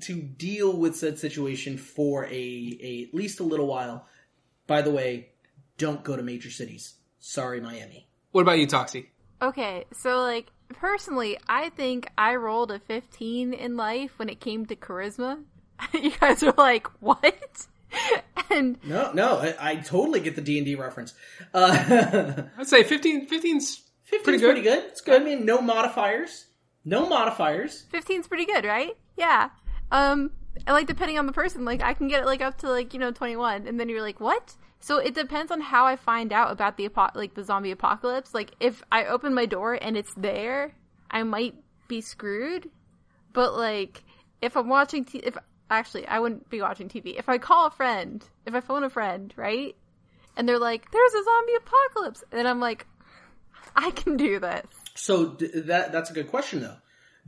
[0.00, 4.06] to deal with said situation for a, a at least a little while.
[4.66, 5.30] By the way,
[5.78, 6.94] don't go to major cities.
[7.18, 8.06] Sorry, Miami.
[8.32, 9.06] What about you, Toxie?
[9.40, 14.66] Okay, so like personally, I think I rolled a 15 in life when it came
[14.66, 15.42] to charisma.
[15.92, 17.66] you guys are like, "What?"
[18.50, 21.14] and No, no, I, I totally get the D and D reference.
[21.52, 24.62] Uh, I'd say 15, 15's 15's Pretty pretty good.
[24.64, 24.84] good.
[24.90, 25.20] It's good.
[25.22, 26.46] I mean, no modifiers.
[26.84, 27.84] No modifiers.
[27.92, 28.96] 15's pretty good, right?
[29.16, 29.48] Yeah.
[29.90, 30.30] Um,
[30.66, 32.92] and like depending on the person, like I can get it like up to like
[32.94, 34.54] you know 21, and then you're like, what?
[34.80, 38.34] So it depends on how I find out about the apo- like the zombie apocalypse.
[38.34, 40.74] Like if I open my door and it's there,
[41.10, 41.54] I might
[41.88, 42.68] be screwed.
[43.32, 44.02] But like
[44.42, 45.36] if I'm watching, t- if
[45.70, 47.18] actually I wouldn't be watching TV.
[47.18, 49.74] If I call a friend, if I phone a friend, right,
[50.36, 52.86] and they're like, "There's a zombie apocalypse," and I'm like,
[53.76, 54.66] I can do this.
[54.94, 56.76] So d- that that's a good question though.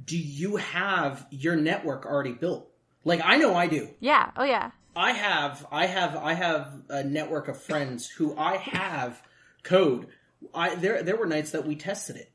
[0.04, 2.70] Do you have your network already built?
[3.04, 3.88] Like I know I do.
[4.00, 4.30] Yeah.
[4.36, 4.70] Oh yeah.
[4.94, 9.22] I have I have I have a network of friends who I have
[9.62, 10.08] code.
[10.54, 12.30] I there there were nights that we tested it.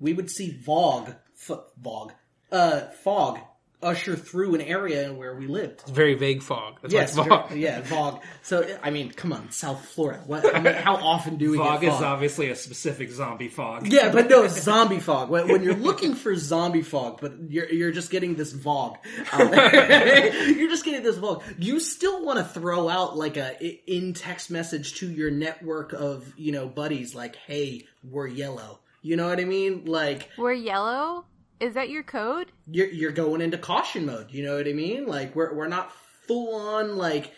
[0.00, 1.10] We would see Vogue,
[1.48, 2.12] f- Vogue,
[2.50, 3.38] uh, fog
[3.84, 5.82] usher through an area where we lived.
[5.82, 6.78] It's very vague fog.
[6.82, 7.48] That's Yes, why it's fog.
[7.50, 8.22] very- yeah, Vogue.
[8.42, 10.22] So I mean, come on, South Florida.
[10.26, 13.86] What, how, many, how often do we Fog get is obviously a specific zombie fog.
[13.86, 15.28] Yeah, but no zombie fog.
[15.30, 18.98] When, when you're looking for zombie fog, but you're you're just getting this fog.
[19.32, 21.42] Um, you're just getting this fog.
[21.58, 23.56] You still want to throw out like a
[23.90, 29.16] in text message to your network of you know buddies, like, "Hey, we're yellow." You
[29.16, 29.84] know what I mean?
[29.84, 31.26] Like We're yellow.
[31.60, 32.52] Is that your code?
[32.70, 34.30] you're you're going into caution mode.
[34.30, 35.06] You know what I mean?
[35.06, 35.92] Like we're we're not
[36.26, 37.32] full on like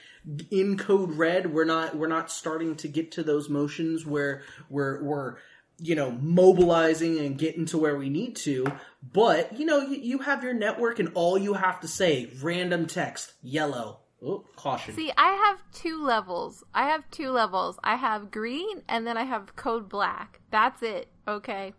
[0.51, 1.53] in code red.
[1.53, 5.37] We're not we're not starting to get to those motions where we're we're
[5.79, 8.67] you know mobilizing and getting to where we need to.
[9.13, 12.87] But you know you, you have your network and all you have to say random
[12.87, 14.01] text yellow.
[14.25, 14.95] Oh, caution.
[14.95, 16.65] See, I have two levels.
[16.75, 17.79] I have two levels.
[17.85, 20.41] I have green and then I have code black.
[20.51, 21.09] That's it.
[21.29, 21.75] Okay.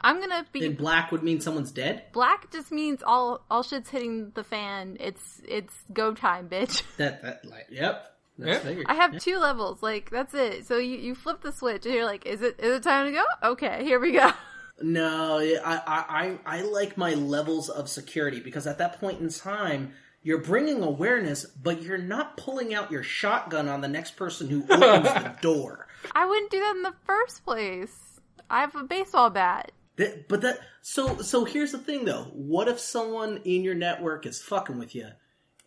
[0.00, 2.04] I'm gonna be and black would mean someone's dead.
[2.12, 2.50] black.
[2.52, 4.96] Just means all all shit's hitting the fan.
[5.00, 6.82] It's it's go time, bitch.
[6.96, 8.06] That that like yep.
[8.38, 8.84] That's Yeah.
[8.86, 9.82] I have two levels.
[9.82, 10.66] Like that's it.
[10.66, 13.12] So you you flip the switch and you're like, is it is it time to
[13.12, 13.24] go?
[13.50, 14.30] Okay, here we go.
[14.82, 19.28] No, I, I, I, I like my levels of security because at that point in
[19.28, 24.48] time, you're bringing awareness, but you're not pulling out your shotgun on the next person
[24.48, 25.86] who opens the door.
[26.14, 28.20] I wouldn't do that in the first place.
[28.48, 29.70] I have a baseball bat.
[30.00, 32.24] That, but that, so, so here's the thing though.
[32.32, 35.08] What if someone in your network is fucking with you?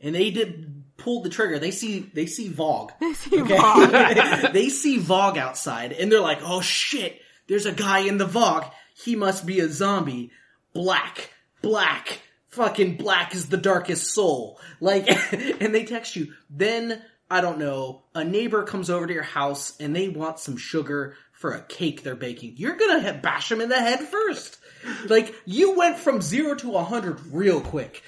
[0.01, 1.59] And they did pull the trigger.
[1.59, 2.89] They see they see Vogue.
[3.13, 4.49] see Okay?
[4.51, 7.21] they see Vogue outside, and they're like, "Oh shit!
[7.47, 8.65] There's a guy in the Vogue.
[8.95, 10.31] He must be a zombie.
[10.73, 11.29] Black,
[11.61, 15.07] black, fucking black is the darkest soul." Like,
[15.61, 16.33] and they text you.
[16.49, 18.01] Then I don't know.
[18.15, 22.03] A neighbor comes over to your house, and they want some sugar for a cake
[22.03, 22.53] they're baking.
[22.55, 24.59] You're gonna hit, bash them in the head first.
[25.07, 28.01] Like you went from zero to a hundred real quick.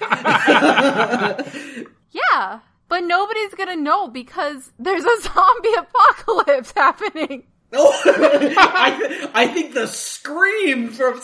[2.12, 7.44] Yeah, but nobody's gonna know because there's a zombie apocalypse happening.
[7.72, 11.20] Oh, I, I think the scream from,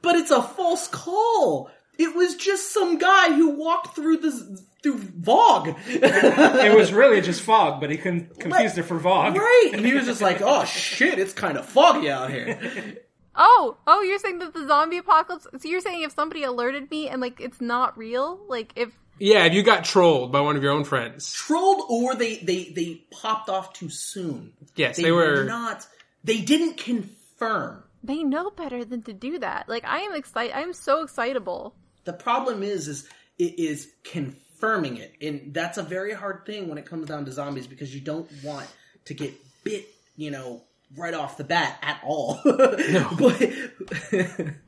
[0.00, 1.70] but it's a false call.
[1.98, 7.42] It was just some guy who walked through the through Vogue, It was really just
[7.42, 9.36] fog, but he con- confused it for Vogue.
[9.36, 9.70] right?
[9.72, 12.98] And he was just like, "Oh shit, it's kind of foggy out here."
[13.34, 15.46] Oh, oh, you're saying that the zombie apocalypse?
[15.58, 19.44] So you're saying if somebody alerted me and like it's not real, like if Yeah,
[19.46, 21.32] if you got trolled by one of your own friends.
[21.32, 24.52] Trolled, or they they they popped off too soon.
[24.76, 25.86] Yes, they were- not.
[26.24, 27.84] They didn't confirm.
[28.04, 29.68] they know better than to do that.
[29.68, 30.54] Like I am excited.
[30.54, 31.74] I am so excitable.
[32.04, 33.88] The problem is, is it is
[34.62, 37.92] confirming it, and that's a very hard thing when it comes down to zombies because
[37.92, 38.66] you don't want
[39.04, 40.62] to get bit, you know,
[40.96, 42.40] right off the bat at all.
[42.44, 43.52] but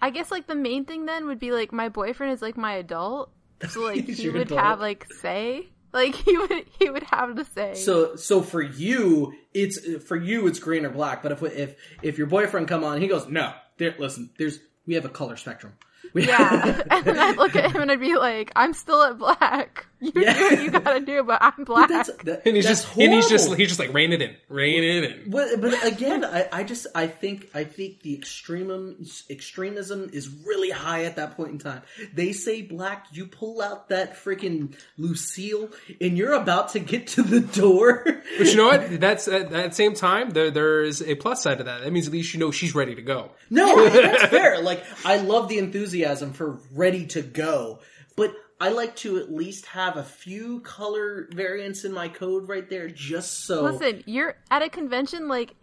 [0.02, 2.74] I guess like the main thing then would be like my boyfriend is like my
[2.74, 3.30] adult,
[3.68, 4.60] so like he would adult.
[4.60, 7.74] have like say, like he would he would have to say.
[7.74, 11.22] so, so for you, it's for you, it's green or black.
[11.22, 13.94] But if if if your boyfriend come on, he goes, no, there.
[13.98, 15.74] Listen, there's we have a color spectrum.
[16.14, 19.86] Yeah, and I'd look at him and I'd be like, I'm still at black.
[20.14, 20.34] You Yeah.
[20.38, 21.88] do what you gotta do, but I'm black.
[21.88, 24.36] that's, that, And he's that's just and he's just he's just like rein it in,
[24.48, 25.30] rein it in.
[25.30, 30.70] But, but again, I, I just I think I think the extremum extremism is really
[30.70, 31.82] high at that point in time.
[32.12, 37.22] They say black, you pull out that freaking Lucille, and you're about to get to
[37.22, 38.04] the door.
[38.38, 39.00] But you know what?
[39.00, 41.82] That's at that same time there there is a plus side to that.
[41.82, 43.30] That means at least you know she's ready to go.
[43.50, 44.60] No, that's fair.
[44.62, 47.80] Like I love the enthusiasm for ready to go,
[48.16, 52.68] but I like to at least have a few color variants in my code right
[52.70, 53.62] there, just so.
[53.62, 55.54] Listen, you're at a convention, like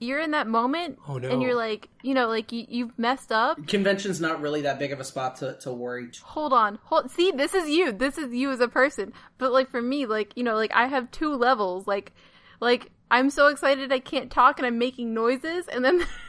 [0.00, 1.28] you're in that moment, Oh, no.
[1.28, 3.66] and you're like, you know, like you, you've messed up.
[3.66, 6.08] Convention's not really that big of a spot to, to worry.
[6.22, 7.10] Hold on, hold.
[7.10, 7.90] See, this is you.
[7.90, 9.12] This is you as a person.
[9.38, 11.88] But like for me, like you know, like I have two levels.
[11.88, 12.12] Like,
[12.60, 16.06] like I'm so excited I can't talk and I'm making noises, and then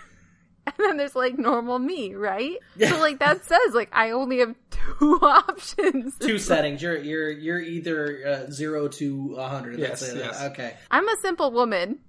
[0.67, 2.58] and then there's like normal me, right?
[2.80, 4.56] So like that says like I only have
[5.00, 6.15] two options.
[6.19, 6.82] Two settings.
[6.82, 9.80] You're you're you're either uh, zero to a hundred.
[9.80, 10.17] That's Yes, it.
[10.17, 10.41] yes.
[10.52, 10.74] Okay.
[10.91, 12.00] I'm a simple woman.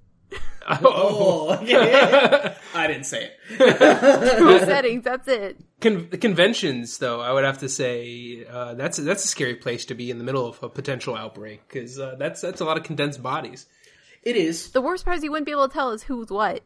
[0.69, 2.55] Oh, yeah.
[2.75, 4.39] I didn't say it.
[4.39, 5.03] Two settings.
[5.05, 5.59] That's it.
[5.81, 9.95] Con- conventions, though, I would have to say uh, that's that's a scary place to
[9.95, 12.85] be in the middle of a potential outbreak because uh, that's that's a lot of
[12.85, 13.67] condensed bodies.
[14.23, 14.71] It is.
[14.71, 16.63] The worst part is you wouldn't be able to tell is who's what.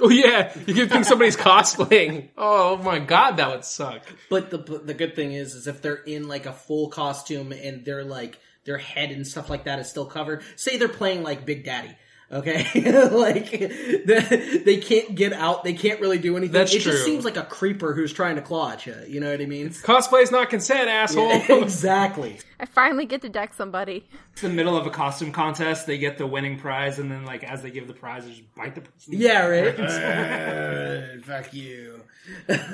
[0.00, 2.28] Oh yeah, you could think somebody's cosplaying.
[2.36, 4.02] Oh my god, that would suck.
[4.28, 7.84] But the the good thing is, is if they're in like a full costume and
[7.84, 10.42] they're like their head and stuff like that is still covered.
[10.56, 11.96] Say they're playing like Big Daddy.
[12.30, 12.66] Okay,
[13.10, 15.62] like they, they can't get out.
[15.62, 16.54] They can't really do anything.
[16.54, 16.90] That's it true.
[16.90, 18.96] just seems like a creeper who's trying to claw at you.
[19.06, 19.70] You know what I mean?
[19.70, 21.30] Cosplay's not consent, asshole.
[21.62, 22.40] exactly.
[22.58, 24.08] I finally get to deck somebody.
[24.32, 25.86] It's the middle of a costume contest.
[25.86, 28.54] They get the winning prize, and then like as they give the prize, they just
[28.56, 29.12] bite the person.
[29.12, 29.78] Yeah, right.
[29.78, 32.02] Uh, fuck you.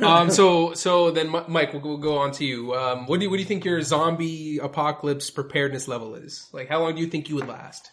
[0.01, 2.75] um, so so then, Mike, we'll, we'll go on to you.
[2.75, 6.49] Um, what do you, what do you think your zombie apocalypse preparedness level is?
[6.55, 7.91] Like, how long do you think you would last?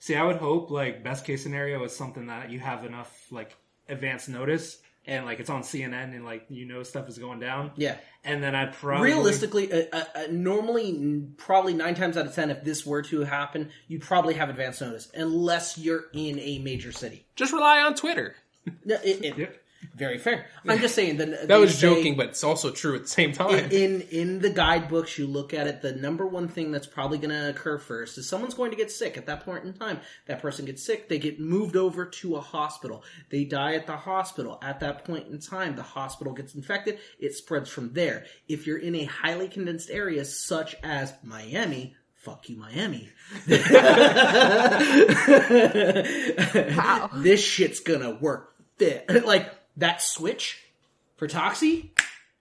[0.00, 3.56] See, I would hope like best case scenario is something that you have enough like
[3.88, 7.72] advance notice, and like it's on CNN, and like you know stuff is going down.
[7.76, 7.96] Yeah.
[8.24, 12.50] And then I'd probably Realistically, uh, uh, uh, normally, probably nine times out of ten,
[12.50, 16.92] if this were to happen, you'd probably have advance notice, unless you're in a major
[16.92, 17.24] city.
[17.36, 18.36] Just rely on Twitter.
[18.84, 19.57] No, it- it- Yep.
[19.98, 20.46] Very fair.
[20.66, 21.16] I'm just saying.
[21.16, 23.70] Then That was joking, but it's also true at the same time.
[23.70, 27.30] in in the guidebooks you look at it the number one thing that's probably going
[27.30, 30.40] to occur first is someone's going to get sick at that point in time that
[30.40, 34.58] person gets sick they get moved over to a hospital they die at the hospital
[34.62, 38.78] at that point in time the hospital gets infected it spreads from there if you're
[38.78, 43.10] in a highly condensed area such as miami fuck you miami
[46.76, 47.10] Wow.
[47.14, 50.62] this shit's gonna work fit like that switch
[51.16, 51.90] for toxie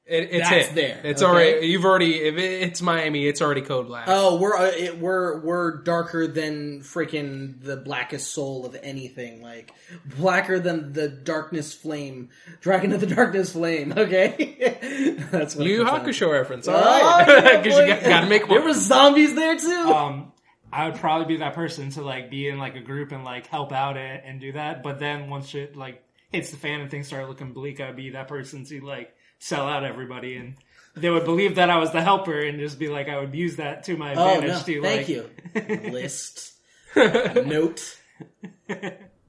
[0.06, 0.76] It, it's That's it.
[0.76, 1.30] there, It's okay?
[1.32, 1.68] already.
[1.68, 2.16] You've already.
[2.16, 4.06] If it, it's Miami, it's already code black.
[4.08, 9.42] Oh, we're uh, it, we're we're darker than freaking the blackest soul of anything.
[9.42, 9.74] Like
[10.18, 12.30] blacker than the darkness flame,
[12.62, 13.94] dragon of the darkness flame.
[13.98, 16.08] Okay, that's what Yu it comes.
[16.08, 16.68] Hakusho reference.
[16.70, 19.70] All Oh, right, yeah, because you got, got to make There were zombies there too.
[19.94, 20.32] um,
[20.72, 23.48] I would probably be that person to like be in like a group and like
[23.48, 24.84] help out it and do that.
[24.84, 28.12] But then once shit like hits the fan and things start looking bleak, I'd be
[28.12, 30.56] that person to like sell out everybody and.
[30.96, 33.58] They would believe that I was the helper and just be like, I would use
[33.58, 35.92] that to my oh advantage no, to thank like, you.
[35.92, 36.54] List
[36.96, 38.00] note.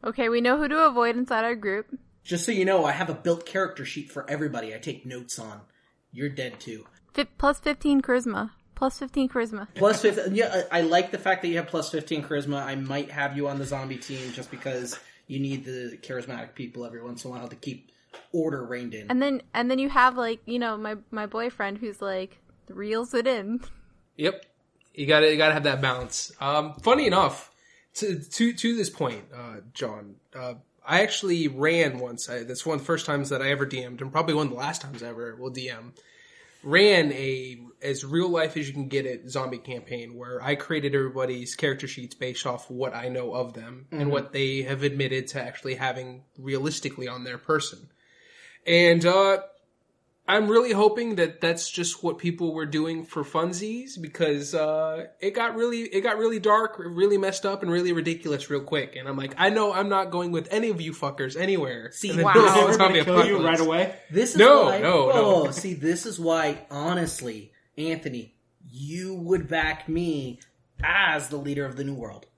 [0.03, 1.87] Okay, we know who to avoid inside our group.
[2.25, 4.75] Just so you know, I have a built character sheet for everybody.
[4.75, 5.61] I take notes on.
[6.13, 6.87] You're dead too.
[7.13, 8.51] Fi- plus 15 charisma.
[8.75, 9.67] Plus 15 charisma.
[9.75, 10.35] Plus 15.
[10.35, 12.63] Yeah, I I like the fact that you have plus 15 charisma.
[12.63, 16.85] I might have you on the zombie team just because you need the charismatic people
[16.85, 17.93] every once in a while to keep
[18.33, 19.09] order reined in.
[19.11, 22.38] And then and then you have like, you know, my my boyfriend who's like
[22.69, 23.61] reels it in.
[24.17, 24.45] Yep,
[24.95, 26.33] you got to you got to have that balance.
[26.41, 27.53] Um, funny enough,
[27.95, 32.29] to to to this point, uh, John, uh, I actually ran once.
[32.29, 34.53] I, that's one of the first times that I ever DM'd, and probably one of
[34.53, 35.93] the last times I ever will DM.
[36.62, 40.94] Ran a as real life as you can get it zombie campaign where I created
[40.94, 45.29] everybody's character sheets based off what I know of them and what they have admitted
[45.29, 47.88] to actually having realistically on their person.
[48.66, 49.38] And uh,
[50.29, 55.31] I'm really hoping that that's just what people were doing for funsies because uh, it
[55.35, 58.95] got really it got really dark, really messed up, and really ridiculous real quick.
[58.95, 61.91] And I'm like, I know I'm not going with any of you fuckers anywhere.
[61.93, 62.33] See, And then wow.
[62.35, 63.95] there's Does everybody zombie kill you right away?
[64.11, 65.51] This is No, why, no, oh, no.
[65.51, 68.35] see, this is why, honestly, Anthony,
[68.71, 70.41] you would back me
[70.85, 72.27] as the leader of the New World.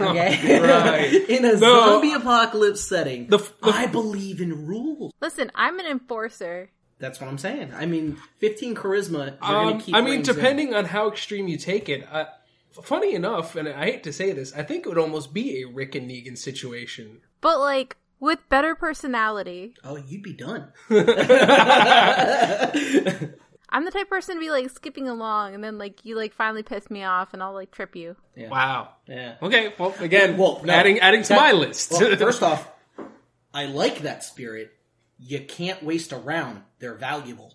[0.00, 1.12] Okay, right.
[1.28, 1.58] in a No.
[1.58, 5.12] zombie apocalypse setting, The f- the f- I believe in rules.
[5.20, 6.70] Listen, I'm an enforcer.
[7.00, 7.72] That's what I'm saying.
[7.74, 9.30] I mean, 15 charisma.
[9.42, 9.94] Um, gonna keep.
[9.94, 10.34] I mean, reins in.
[10.36, 12.06] depending on how extreme you take it.
[12.10, 12.26] Uh,
[12.82, 15.68] funny enough, and I hate to say this, I think it would almost be a
[15.68, 17.20] Rick and Negan situation.
[17.40, 19.74] But like with better personality.
[19.82, 20.72] Oh, you'd be done.
[23.72, 26.34] I'm the type of person to be like skipping along and then like you like
[26.34, 28.16] finally piss me off and I'll like trip you.
[28.36, 28.90] Wow.
[29.06, 29.36] Yeah.
[29.40, 29.72] Okay.
[29.78, 30.72] Well, again, Well, no.
[30.72, 31.92] adding adding to That- my list.
[31.92, 32.68] Well, first off,
[33.54, 34.72] I like that spirit.
[35.22, 36.62] You can't waste a round.
[36.78, 37.54] They're valuable.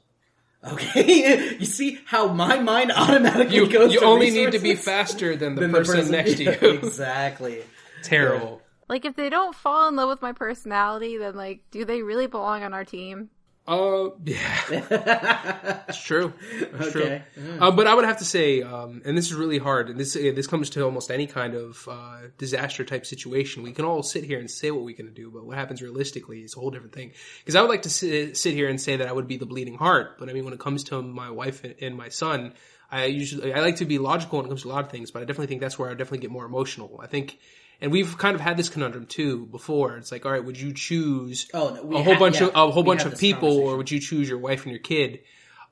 [0.63, 3.93] Okay, you see how my mind automatically you goes.
[3.93, 6.51] you to only need to be faster than the, Than person, next to you.
[6.51, 7.63] exactly.
[8.03, 8.61] Terrible.
[8.87, 12.27] Like if they don't fall in love with my personality, then like do they really
[12.27, 13.29] belong on our team?
[13.67, 14.61] Uh, yeah,
[15.87, 16.33] it's true.
[16.51, 17.01] It's true.
[17.01, 17.23] Okay.
[17.59, 20.15] Uh, but I would have to say, um, and this is really hard, and this
[20.15, 23.63] uh, this comes to almost any kind of uh, disaster type situation.
[23.63, 25.81] We can all sit here and say what we're going to do, but what happens
[25.81, 27.13] realistically is a whole different thing.
[27.39, 29.47] Because I would like to sit, sit here and say that I would be the
[29.47, 32.53] bleeding heart, but I mean, when it comes to my wife and, and my son,
[32.91, 35.09] I usually I like to be logical when it comes to a lot of things,
[35.09, 36.99] but I definitely think that's where I definitely get more emotional.
[37.01, 37.39] I think.
[37.81, 39.97] And we've kind of had this conundrum too before.
[39.97, 42.55] It's like, all right, would you choose Oh, no, a whole had- bunch yeah, of
[42.55, 45.19] a whole bunch of people, or would you choose your wife and your kid?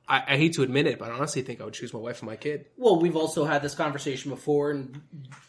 [0.05, 2.19] I, I hate to admit it, but I honestly think I would choose my wife
[2.21, 2.65] and my kid.
[2.75, 5.01] Well, we've also had this conversation before, and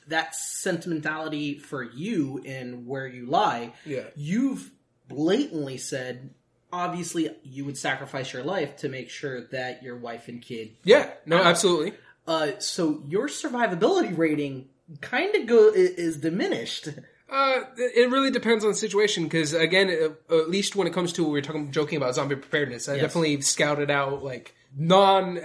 [0.06, 4.04] that sentimentality for you and where you lie, Yeah.
[4.14, 4.70] you've
[5.08, 6.30] blatantly said,
[6.72, 10.76] obviously, you would sacrifice your life to make sure that your wife and kid.
[10.84, 11.94] Yeah, no, absolutely.
[12.26, 14.68] Uh, so your survivability rating
[15.00, 16.88] kind of go is diminished.
[17.30, 19.90] Uh, it really depends on the situation because again,
[20.30, 22.94] uh, at least when it comes to we are talking joking about zombie preparedness, I
[22.94, 23.02] Yes.
[23.02, 25.40] definitely scouted out like non uh,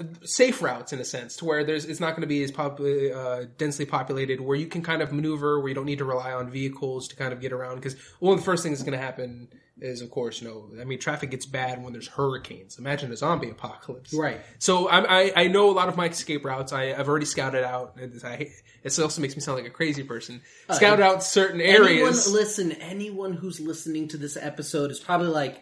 [0.00, 2.52] uh, safe routes in a sense to where there's it's not going to be as
[2.56, 6.32] uh, densely populated where you can kind of maneuver where you don't need to rely
[6.32, 8.98] on vehicles to kind of get around because one of the first things that's going
[8.98, 9.48] to happen
[9.80, 13.16] is of course you know I mean traffic gets bad when there's hurricanes imagine a
[13.16, 14.40] zombie apocalypse Right.
[14.60, 17.64] so I'm, I I know a lot of my escape routes I, I've already scouted
[17.64, 18.50] out I,
[18.84, 22.70] it also makes me sound like a crazy person scouted out certain Anyone, areas listen,
[22.72, 25.60] anyone who's listening to this episode is probably like,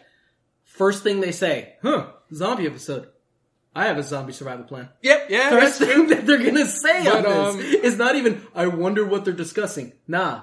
[0.63, 3.07] first thing they say, huh, zombie episode.
[3.75, 4.89] I have a zombie survival plan.
[5.01, 8.45] Yep, yeah, First that's thing that they're gonna say But, on um, is not even,
[8.53, 9.93] I wonder what they're discussing.
[10.07, 10.41] Nah.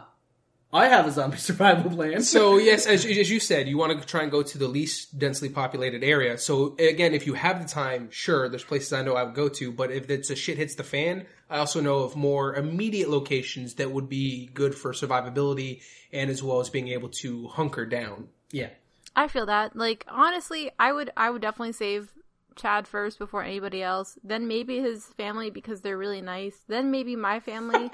[0.73, 2.23] I have a zombie survival plan.
[2.23, 5.19] So yes, as, as you said, you want to try and go to the least
[5.19, 6.39] densely populated area.
[6.39, 9.49] So again, if you have the time, sure, there's places I know I would go
[9.49, 9.73] to.
[9.73, 13.75] But if it's a shit hits the fan, I also know of more immediate locations
[13.75, 18.29] that would be good for survivability and as well as being able to hunker down.
[18.51, 18.69] yeah.
[19.17, 19.75] I feel that.
[19.75, 22.13] Like honestly, I would I would definitely save
[22.55, 24.17] Chad first before anybody else.
[24.23, 26.61] Then maybe his family because they're really nice.
[26.69, 27.91] Then maybe my family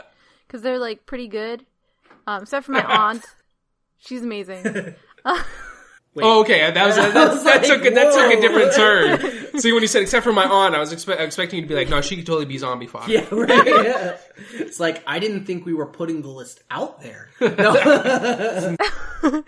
[0.47, 1.65] because they're like pretty good.
[2.27, 3.25] Um, except for my aunt,
[3.99, 4.95] she's amazing.
[6.19, 8.73] Oh, okay, that was, that, I was that like, took a, that took a different
[8.73, 9.61] turn.
[9.61, 11.75] See, when you said except for my aunt, I was expe- expecting you to be
[11.75, 13.13] like, no, she could totally be zombie fodder.
[13.13, 13.67] Yeah, right.
[13.67, 14.17] Yeah.
[14.55, 17.29] It's like, I didn't think we were putting the list out there.
[17.39, 17.73] No.
[19.21, 19.47] the,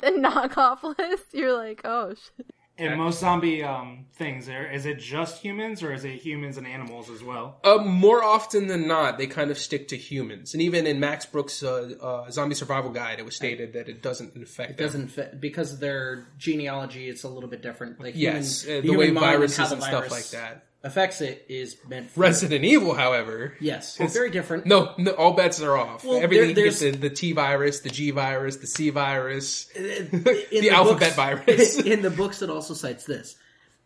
[0.00, 2.46] the knockoff list, you're like, oh shit.
[2.78, 6.66] In most zombie um, things, there is it just humans or is it humans and
[6.66, 7.58] animals as well?
[7.64, 11.24] Uh, more often than not, they kind of stick to humans, and even in Max
[11.24, 14.76] Brooks' uh, uh, zombie survival guide, it was stated that it doesn't affect.
[14.76, 14.86] them.
[14.86, 17.08] doesn't fit because of their genealogy.
[17.08, 17.98] It's a little bit different.
[17.98, 20.28] Like Yes, human, uh, the human way mind and how viruses and stuff virus like
[20.42, 20.66] that.
[20.86, 22.10] Affects it is meant.
[22.10, 24.64] For, Resident Evil, however, Yes, it's very different.
[24.66, 26.04] no, no, all bets are off.
[26.04, 29.80] Well, Everything there- gets the, the T virus, the G virus, the C virus, uh,
[29.80, 30.10] In
[30.62, 31.78] the, alphabet virus.
[31.94, 33.36] in the books, it also cites this: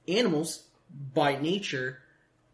[0.07, 0.65] animals,
[1.15, 1.99] by nature,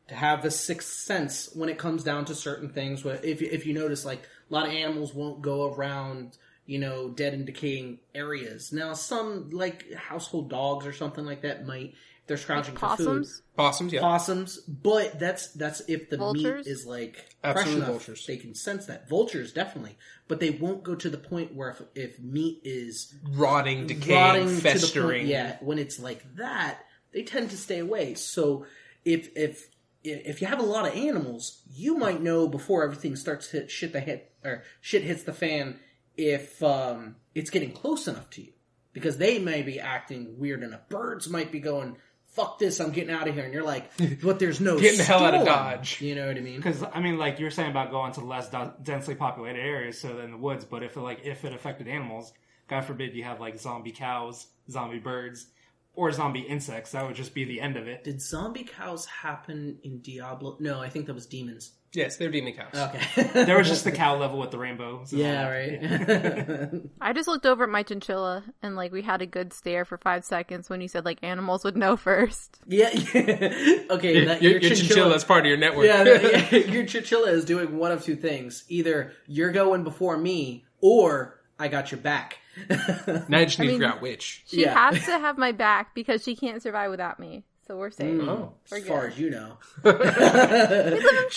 [0.08, 3.04] have the sixth sense when it comes down to certain things.
[3.04, 6.36] If if you notice, like a lot of animals won't go around,
[6.66, 8.72] you know, dead and decaying areas.
[8.72, 11.94] Now, some like household dogs or something like that might.
[12.26, 13.06] If They're scrounging for food.
[13.06, 13.42] Possums?
[13.56, 14.00] Possums, yeah.
[14.00, 16.66] possums, but that's that's if the Vultures?
[16.66, 18.26] meat is like Absolutely fresh enough, vultures.
[18.26, 19.08] they can sense that.
[19.08, 19.96] Vultures definitely,
[20.26, 24.48] but they won't go to the point where if, if meat is Rotting, decaying, rotting
[24.48, 25.20] festering.
[25.20, 26.80] point, yeah, when it's like that,
[27.12, 28.14] they tend to stay away.
[28.14, 28.66] So
[29.04, 29.68] if if
[30.02, 33.70] if you have a lot of animals, you might know before everything starts to hit
[33.70, 35.78] shit the hit or shit hits the fan
[36.16, 38.52] if um, it's getting close enough to you
[38.92, 40.88] because they may be acting weird enough.
[40.88, 41.96] Birds might be going.
[42.36, 42.80] Fuck this!
[42.80, 43.90] I'm getting out of here, and you're like,
[44.22, 45.46] but there's no Getting the hell out of.
[45.46, 46.02] Dodge.
[46.02, 46.56] You know what I mean?
[46.56, 50.18] Because I mean, like you're saying about going to less do- densely populated areas, so
[50.20, 50.66] in the woods.
[50.66, 52.32] But if it, like if it affected animals,
[52.68, 55.46] God forbid you have like zombie cows, zombie birds,
[55.94, 58.04] or zombie insects, that would just be the end of it.
[58.04, 60.58] Did zombie cows happen in Diablo?
[60.60, 61.72] No, I think that was demons.
[61.96, 62.74] Yes, they're demon cows.
[62.74, 63.44] Okay.
[63.46, 64.98] There was just the cow level with the rainbow.
[65.00, 66.72] and all yeah, that.
[66.72, 66.82] right.
[67.00, 69.96] I just looked over at my chinchilla and like we had a good stare for
[69.98, 72.58] five seconds when you said like animals would know first.
[72.66, 73.82] Yeah, yeah.
[73.90, 75.86] Okay, that, your, your chinchilla is part of your network.
[75.86, 80.16] Yeah, that- yeah, your chinchilla is doing one of two things: either you're going before
[80.18, 82.38] me, or I got your back.
[82.68, 84.42] now you just need to mean- figure out which.
[84.46, 84.74] She Yeah.
[84.90, 87.44] has to have my back because she can't survive without me.
[87.66, 88.20] So we're safe.
[88.20, 88.52] Oh.
[88.70, 91.30] as far as you know, We live in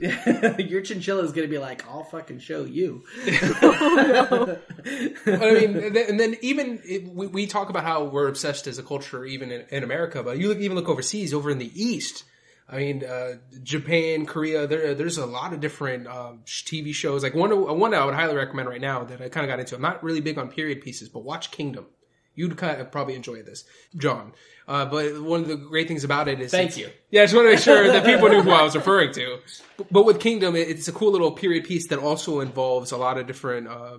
[0.00, 0.62] Florida.
[0.62, 3.04] your chinchilla is going to be like, "I'll fucking show you."
[3.60, 4.62] But
[5.26, 8.66] I mean, and then, and then even it, we, we talk about how we're obsessed
[8.66, 10.22] as a culture, even in, in America.
[10.22, 12.24] But you look, even look overseas, over in the East.
[12.70, 14.66] I mean, uh, Japan, Korea.
[14.66, 17.22] There, there's a lot of different um, TV shows.
[17.22, 19.74] Like one, one I would highly recommend right now that I kind of got into.
[19.74, 21.86] I'm not really big on period pieces, but watch Kingdom.
[22.38, 23.64] You'd kind of probably enjoy this,
[23.96, 24.32] John.
[24.66, 26.90] Uh, but one of the great things about it is, Thank you.
[27.10, 29.38] Yeah, I just want to make sure that people knew who I was referring to.
[29.76, 32.96] But, but with Kingdom, it- it's a cool little period piece that also involves a
[32.96, 33.98] lot of different uh,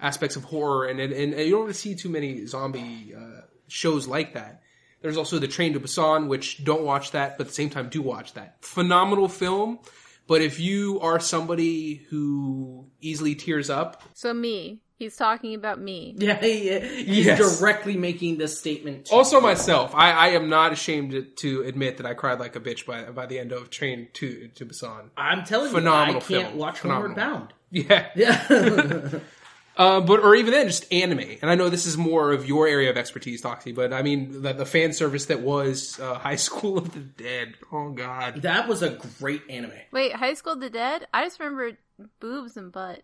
[0.00, 4.06] aspects of horror, and, and and you don't really see too many zombie uh, shows
[4.06, 4.62] like that.
[5.02, 7.88] There's also the Train to Busan, which don't watch that, but at the same time
[7.88, 8.56] do watch that.
[8.64, 9.78] Phenomenal film,
[10.26, 14.80] but if you are somebody who easily tears up, So me.
[14.98, 16.14] He's talking about me.
[16.18, 17.58] Yeah, yeah, he's Yes.
[17.60, 19.06] directly making this statement.
[19.06, 19.42] to also you.
[19.42, 22.84] myself, I, I am not ashamed to, to admit that I cried like a bitch
[22.84, 25.10] by by the end of Train to to Busan.
[25.16, 26.58] I'm telling Phenomenal you, I can't film.
[26.58, 27.16] watch Phenomenal.
[27.16, 27.52] Homeward Bound.
[27.70, 29.20] Yeah, Yeah,
[29.76, 31.20] Uh, but or even then, just anime.
[31.40, 33.72] And I know this is more of your area of expertise, Toxie.
[33.72, 37.54] But I mean, the, the fan service that was uh, High School of the Dead.
[37.70, 38.42] Oh God.
[38.42, 39.70] that was a great anime.
[39.92, 41.06] Wait, High School of the Dead?
[41.14, 41.78] I just remember
[42.18, 43.02] boobs and butts.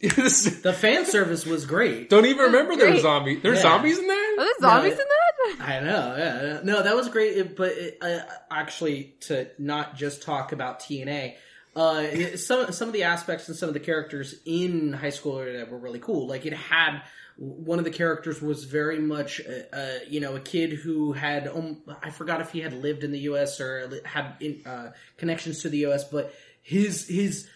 [0.00, 2.10] This- The fan service was great.
[2.10, 3.38] don't even remember there were zombies.
[3.42, 3.62] There's Yeah.
[3.62, 4.32] zombies in there.
[4.32, 5.02] Are there zombies No.
[5.02, 5.14] in that?
[5.60, 6.60] I know, yeah.
[6.64, 7.36] No, that was great.
[7.36, 8.20] It- But it, uh,
[8.50, 11.36] actually, to not just talk about TNA,
[11.76, 15.36] uh, it- some some of the aspects and some of the characters in High School
[15.44, 16.26] that were really cool.
[16.26, 17.02] Like it had
[17.36, 21.46] one of the characters was very much, uh, uh, you know, a kid who had
[21.48, 23.60] um, I forgot if he had lived in the U.S.
[23.60, 26.04] or had in, uh, connections to the U.S.
[26.04, 26.32] But
[26.62, 27.48] his his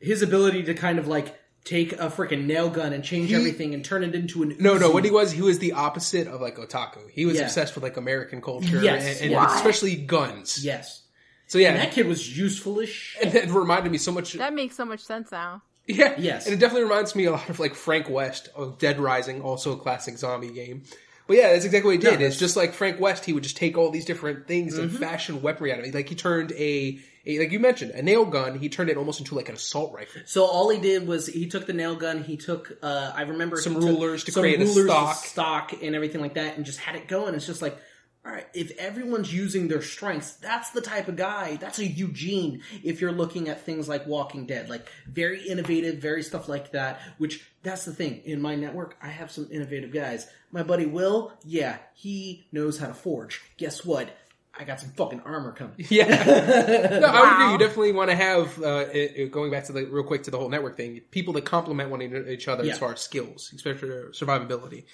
[0.00, 1.34] his ability to kind of like
[1.64, 4.90] take a freaking nail gun and change everything and turn it into an No, no.
[4.90, 7.08] What he was, he was the opposite of like otaku.
[7.10, 7.44] He was Yeah.
[7.44, 10.62] obsessed with like American culture Yes, and, and especially guns.
[10.64, 11.00] yes.
[11.46, 13.24] So yeah, And that kid was useful as shit.
[13.24, 14.34] and it reminded me so much.
[14.34, 15.62] That makes so much sense now.
[15.86, 16.14] Yeah.
[16.18, 16.46] Yes.
[16.46, 19.72] And it definitely reminds me a lot of like Frank West of Dead Rising, also
[19.72, 20.82] a classic zombie game.
[21.26, 22.20] But yeah, that's exactly what he did.
[22.20, 24.82] No, it's just like Frank West, he would just take all these different things Mm-hmm.
[24.82, 25.94] and fashion weaponry out of it.
[25.94, 29.18] Like he turned a, a like you mentioned, a nail gun, he turned it almost
[29.20, 30.22] into like an assault rifle.
[30.26, 32.22] So all he did was he took the nail gun.
[32.22, 35.16] He took uh, I remember Some rulers to some create a stock.
[35.16, 37.34] stock, and everything like that, and just had it going.
[37.34, 37.78] It's just like,
[38.26, 41.56] all right, if everyone's using their strengths, that's the type of guy.
[41.56, 42.62] That's a Eugene.
[42.82, 47.00] If you're looking at things like Walking Dead, like very innovative, very stuff like that.
[47.18, 48.96] Which that's the thing in my network.
[49.02, 50.26] I have some innovative guys.
[50.52, 53.42] My buddy Will, yeah, he knows how to forge.
[53.58, 54.14] Guess what?
[54.56, 55.74] I got some fucking armor coming.
[55.90, 56.06] Yeah.
[56.06, 57.52] no, I would agree.
[57.52, 60.30] You definitely want to have, uh, it, it- going back to the, real quick to
[60.30, 62.72] the whole network thing, people that complement one another- each other Yeah.
[62.74, 64.84] as far as skills, especially their survivability.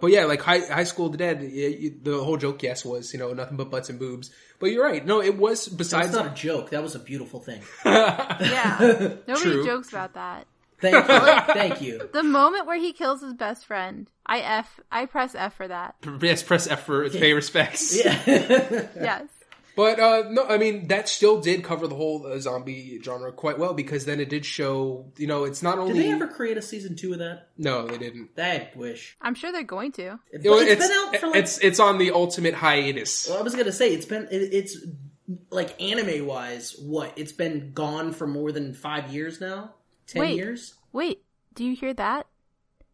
[0.00, 2.84] But yeah, like high, high School of the Dead, it, it- the whole joke, yes,
[2.84, 4.30] was, you know, nothing but butts and boobs.
[4.60, 5.04] But you're right.
[5.04, 6.12] No, it was besides.
[6.12, 6.70] That's not a joke.
[6.70, 7.62] That was a beautiful thing.
[7.84, 8.76] Yeah.
[9.26, 9.64] Nobody True.
[9.64, 10.46] jokes about that.
[10.80, 11.54] Thank you.
[11.54, 12.08] Thank you.
[12.12, 15.96] The moment where he kills his best friend, I F, I press F for that.
[16.22, 17.96] yes, press F for pay respects.
[18.04, 18.20] Yeah.
[18.94, 19.24] Yes.
[19.76, 23.60] But uh, no, I mean that still did cover the whole uh, zombie genre quite
[23.60, 26.56] well because then it did show, you know, it's not only Did they ever create
[26.56, 27.50] a season two of that?
[27.56, 28.30] no, they didn't.
[28.36, 29.16] I wish.
[29.20, 30.18] I'm sure they're going to.
[30.32, 31.36] But You know, it's been out for like.
[31.36, 33.28] it's it's on the ultimate hiatus.
[33.28, 34.76] well, I was gonna say it's been it, it's
[35.50, 36.74] like anime wise.
[36.80, 39.74] What it's been gone for more than five years now.
[40.08, 40.36] Ten Wait.
[40.36, 40.74] years.
[40.92, 41.22] Wait,
[41.54, 42.26] do you hear that?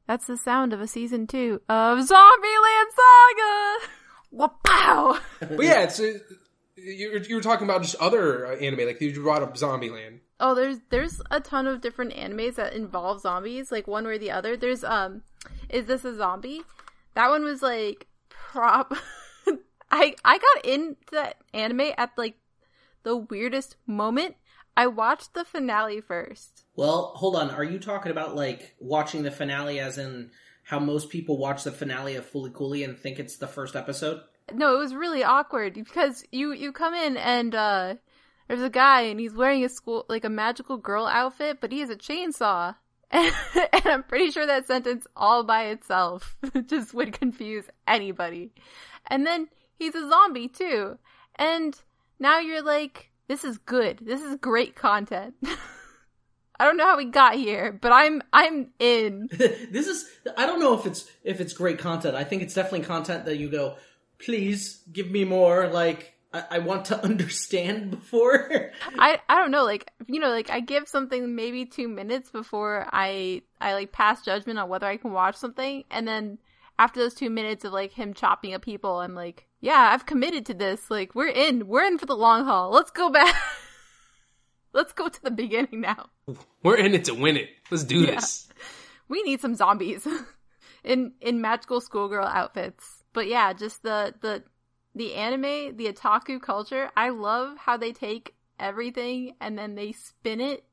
[0.06, 3.78] That's the sound of a season two of Zombieland Saga!
[4.30, 5.20] Wow!
[5.38, 6.18] But yeah, it's uh,
[6.74, 10.18] you, were- you were talking about just other uh, anime, like you brought up Zombieland.
[10.40, 14.18] Oh, there's there's a ton of different animes that involve zombies, like one way or
[14.18, 14.56] the other.
[14.56, 15.22] There's um,
[15.68, 16.62] is this a zombie?
[17.14, 18.92] That one was like prop.
[19.92, 22.34] I I got into that anime at like
[23.04, 24.34] the weirdest moment.
[24.76, 26.64] I watched the finale first.
[26.76, 27.50] Well, hold on.
[27.50, 30.30] Are you talking about like watching the finale, as in
[30.64, 34.20] how most people watch the finale of Fooly Cooly and think it's the first episode?
[34.52, 37.94] No, it was really awkward because you you come in and uh
[38.48, 41.80] there's a guy and he's wearing a school like a magical girl outfit, but he
[41.80, 42.74] has a chainsaw.
[43.10, 43.32] And,
[43.72, 48.52] and I'm pretty sure that sentence all by itself just would confuse anybody.
[49.06, 49.48] And then
[49.78, 50.98] he's a zombie too.
[51.36, 51.78] And
[52.18, 54.00] now you're like, this is good.
[54.02, 55.34] This is great content.
[56.58, 59.28] I don't know how we got here, but I'm I'm in.
[59.32, 62.14] this is I don't know if it's if it's great content.
[62.14, 63.76] I think it's definitely content that you go,
[64.18, 65.66] please give me more.
[65.66, 68.72] Like I, I want to understand before.
[68.98, 72.86] I I don't know, like you know, like I give something maybe two minutes before
[72.92, 76.38] I I like pass judgment on whether I can watch something, and then
[76.78, 80.44] after those two minutes of like him chopping up people, I'm like, yeah, I've committed
[80.46, 80.90] to this.
[80.90, 82.70] Like we're in, we're in for the long haul.
[82.70, 83.34] Let's go back.
[84.74, 86.10] Let's go to the beginning now.
[86.62, 87.48] We're in it to win it.
[87.70, 88.16] Let's do Yeah.
[88.16, 88.48] this.
[89.06, 90.06] We need some zombies
[90.84, 93.04] in in magical schoolgirl outfits.
[93.12, 94.42] But yeah, just the the
[94.94, 96.90] the anime, the otaku culture.
[96.96, 100.64] I love how they take everything and then they spin it.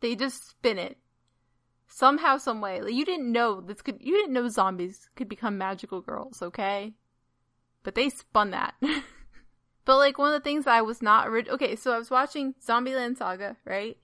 [0.00, 0.98] They just spin it
[1.88, 2.80] somehow, some way.
[2.80, 3.98] Like, you didn't know this could.
[4.00, 6.94] You didn't know zombies could become magical girls, okay?
[7.82, 8.74] But they spun that.
[9.84, 11.76] but like one of the things I was not okay.
[11.76, 13.96] So I was watching Zombieland Saga, right?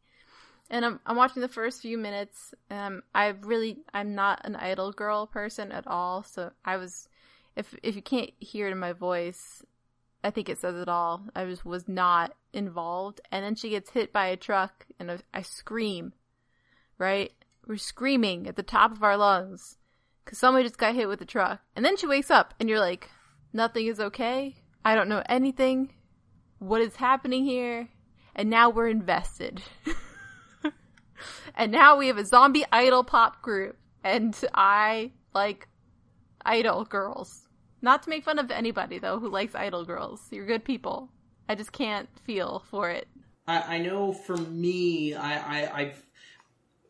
[0.70, 2.54] And I'm I'm watching the first few minutes.
[2.70, 6.22] Um, I really I'm not an idol girl person at all.
[6.22, 7.08] So I was,
[7.56, 9.62] if if you can't hear it in my voice,
[10.22, 11.22] I think it says it all.
[11.34, 13.20] I just was not involved.
[13.30, 16.12] And then she gets hit by a truck, and I, I scream.
[16.98, 17.32] Right,
[17.64, 19.78] we're screaming at the top of our lungs
[20.24, 21.60] because somebody just got hit with a truck.
[21.76, 23.08] And then she wakes up, and you're like,
[23.52, 24.56] nothing is okay.
[24.84, 25.92] I don't know anything.
[26.58, 27.88] What is happening here?
[28.34, 29.62] And now we're invested.
[31.54, 33.76] and now we have a zombie idol pop group.
[34.04, 35.68] And I like
[36.44, 37.48] idol girls.
[37.82, 40.26] Not to make fun of anybody though who likes idol girls.
[40.30, 41.10] You're good people.
[41.48, 43.08] I just can't feel for it.
[43.46, 46.06] I, I know for me, I, I, I've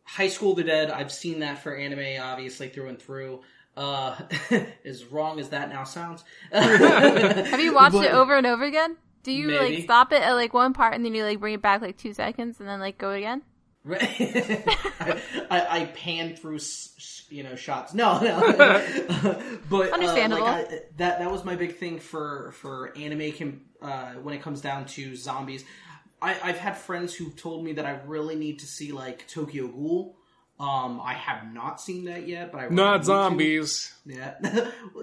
[0.03, 0.89] High School the Dead.
[0.89, 3.41] I've seen that for anime, obviously through and through.
[3.79, 4.15] Uh,
[4.85, 6.23] as wrong as that now sounds.
[6.51, 8.97] Have you watched But- it over and over again?
[9.23, 9.75] Do you Maybe.
[9.75, 11.97] like stop it at like one part and then you like bring it back like
[11.97, 13.41] two seconds and then like go again?
[13.83, 14.01] Right.
[14.99, 17.93] I, I, I pan through, s- s- you know, shots.
[17.93, 18.39] No, no.
[19.69, 20.43] but Understandable.
[20.45, 23.31] Uh, like I, that that was my big thing for for anime.
[23.33, 25.63] Com- uh, when it comes down to zombies,
[26.21, 29.67] I, I've had friends who've told me that I really need to see like Tokyo
[29.67, 30.15] Ghoul.
[30.59, 33.93] Um, I have not seen that yet, but I Not zombies.
[34.15, 34.35] Yeah.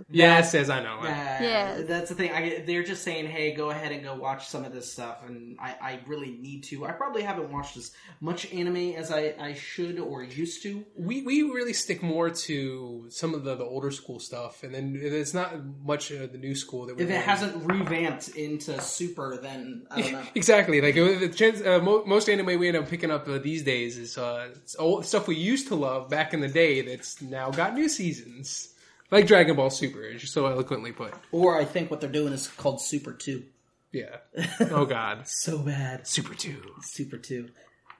[0.09, 0.99] Yes, as I know.
[1.01, 1.81] Uh, Yeah.
[1.83, 2.31] that's the thing.
[2.33, 5.57] I, they're just saying, "Hey, go ahead and go watch some of this stuff," and
[5.61, 6.87] I, I really need to.
[6.87, 10.85] I probably haven't watched as much anime as I, I should or used to.
[10.97, 14.99] we we really stick more to some of the, the older school stuff, and then
[15.01, 15.53] it's not
[15.85, 20.01] much of the new school that we If it hasn't revamped into Super, then I
[20.03, 20.23] don't know.
[20.35, 23.63] exactly like the chance, uh, mo- most anime we end up picking up uh, these
[23.63, 27.21] days is uh, it's old stuff we used to love back in the day that's
[27.23, 28.75] now got new seasons,
[29.11, 31.15] like Dragon Ball Super, as you so eloquently put.
[31.33, 33.45] or I think what they're doing is called Super Two.
[33.93, 34.17] Yeah.
[34.71, 35.27] Oh God.
[35.27, 36.07] So bad.
[36.07, 36.61] Super Two.
[36.83, 37.49] Super Two.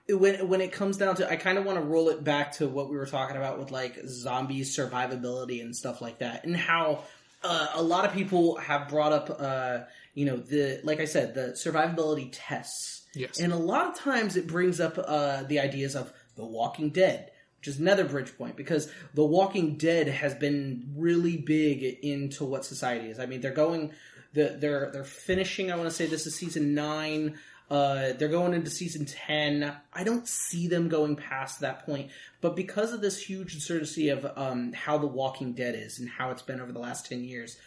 [0.09, 2.67] When when it comes down to, I kind of want to roll it back to
[2.67, 7.03] what we were talking about with like zombie survivability and stuff like that, and how
[7.43, 9.79] uh, a lot of people have brought up, uh,
[10.13, 13.03] you know, the like I said, the survivability tests.
[13.15, 13.39] Yes.
[13.39, 17.31] And a lot of times it brings up uh, the ideas of The Walking Dead,
[17.59, 22.65] which is another bridge point because The Walking Dead has been really big into what
[22.65, 23.19] society is.
[23.19, 23.91] I mean, they're going,
[24.33, 25.71] they're they're finishing.
[25.71, 27.37] I want to say this is season nine.
[27.69, 29.73] Uh, they're going into season ten.
[29.91, 34.25] I don't see them going past that point, but because of this huge uncertainty of
[34.37, 37.57] um, how The Walking Dead is and how it's been over the last ten years,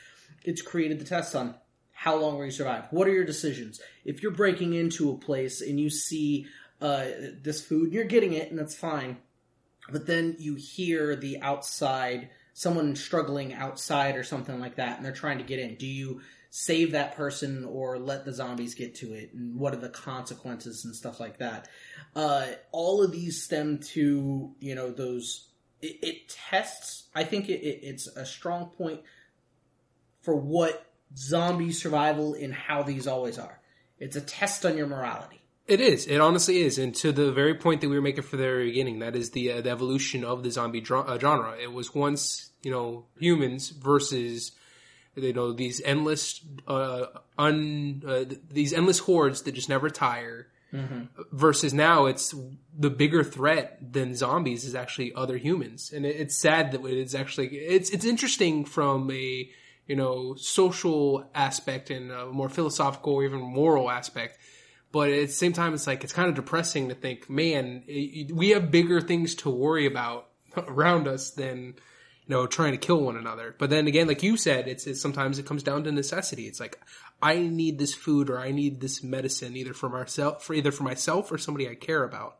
[0.45, 1.55] it's created the test on
[1.93, 2.84] how long will you survive?
[2.93, 3.78] What are your decisions?
[4.07, 6.47] If you're breaking into a place and you see
[6.80, 7.05] uh,
[7.43, 9.18] this food, you're getting it, and that's fine.
[9.93, 15.12] But then you hear the outside, someone struggling outside or something like that, and they're
[15.12, 15.76] trying to get in.
[15.76, 16.20] Do you
[16.51, 19.32] save that person or let the zombies get to it?
[19.32, 21.68] And what are the consequences and stuff like that?
[22.14, 25.49] Uh, all of these stem to, you know, those.
[25.80, 27.09] It, it tests.
[27.14, 29.01] I think it, it, it's a strong point
[30.22, 30.86] for what
[31.16, 33.61] zombie survival and how these always are.
[33.99, 35.39] It's a test on your morality.
[35.71, 36.09] It is.
[36.09, 36.79] It honestly is.
[36.79, 39.31] And to the very point that we were making for the very beginning, that is
[39.31, 41.57] the, uh, the evolution of the zombie dra- uh, genre.
[41.57, 44.51] It was once, you know, humans versus,
[45.14, 47.07] you know, these endless, uh,
[47.39, 50.49] un, uh, these endless hordes that just never tire.
[51.33, 52.35] Versus now, it's
[52.77, 57.12] the bigger threat than zombies is actually other humans, and it, it's sad that it's
[57.12, 59.51] actually it's it's interesting from a
[59.89, 64.39] you know social aspect and a more philosophical or even moral aspect
[64.93, 68.32] but at the same time it's like it's kind of depressing to think man it-
[68.32, 71.74] we have bigger things to worry about around us than
[72.26, 73.55] you know trying to kill one another.
[73.59, 76.47] But then again like you said it's, it's sometimes it comes down to necessity.
[76.47, 76.78] It's like
[77.22, 80.84] i need this food or i need this medicine either for myself for either for
[80.84, 82.38] myself or somebody i care about.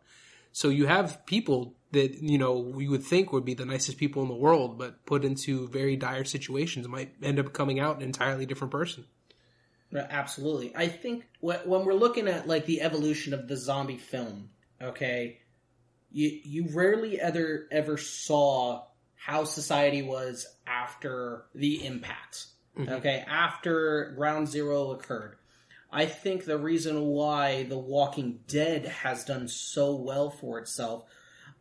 [0.53, 4.23] So you have people that you know we would think would be the nicest people
[4.23, 8.03] in the world but put into very dire situations might end up coming out an
[8.03, 9.05] entirely different person
[9.93, 10.73] Absolutely.
[10.77, 15.41] I think when we're looking at like the evolution of the zombie film, okay,
[16.13, 18.85] you you rarely ever ever saw
[19.17, 22.47] how society was after the impact.
[22.79, 25.37] Okay, after Ground Zero occurred.
[25.93, 31.05] I think the reason why The Walking Dead has done so well for itself,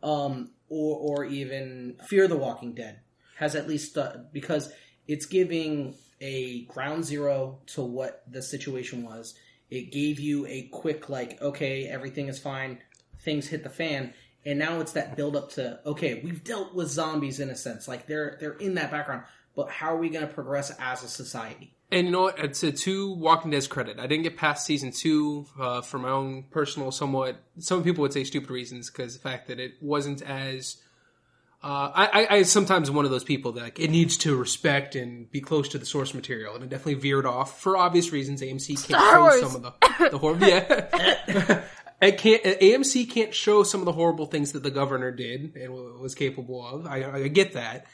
[0.02, 3.00] um, or or even Fear the Walking Dead,
[3.36, 4.72] has at least uh, because
[5.08, 9.34] it's giving a ground zero to what the situation was.
[9.70, 12.78] It gave you a quick like, okay, everything is fine.
[13.20, 14.14] Things hit the fan,
[14.44, 17.86] and now it's that build up to okay, we've dealt with zombies in a sense,
[17.86, 21.08] like they're they're in that background, but how are we going to progress as a
[21.08, 21.74] society?
[21.92, 22.38] And you know what?
[22.38, 23.98] It's a to Walking Dead's credit.
[23.98, 27.42] I didn't get past season two uh, for my own personal, somewhat.
[27.58, 30.76] Some people would say stupid reasons because the fact that it wasn't as.
[31.62, 34.94] Uh, I, I, I sometimes one of those people that like, it needs to respect
[34.96, 38.40] and be close to the source material, and it definitely veered off for obvious reasons.
[38.40, 39.40] AMC can't show Wars.
[39.40, 40.38] some of the the horror.
[40.40, 41.62] Yeah,
[42.00, 42.42] it can't.
[42.42, 46.66] AMC can't show some of the horrible things that the governor did and was capable
[46.66, 46.86] of.
[46.86, 47.86] I, I get that.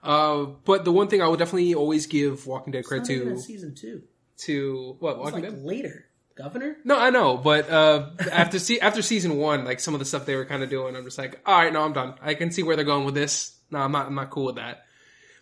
[0.00, 3.74] Uh, but the one thing I would definitely always give Walking Dead credit to season
[3.74, 4.02] two.
[4.38, 5.64] to what Walking like Dead.
[5.64, 6.06] later,
[6.38, 6.76] Governor.
[6.84, 10.24] No, I know, but uh, after se- after season one, like some of the stuff
[10.24, 12.14] they were kind of doing, I'm just like, all right, no, I'm done.
[12.22, 13.58] I can see where they're going with this.
[13.70, 14.06] No, I'm not.
[14.06, 14.84] I'm not cool with that.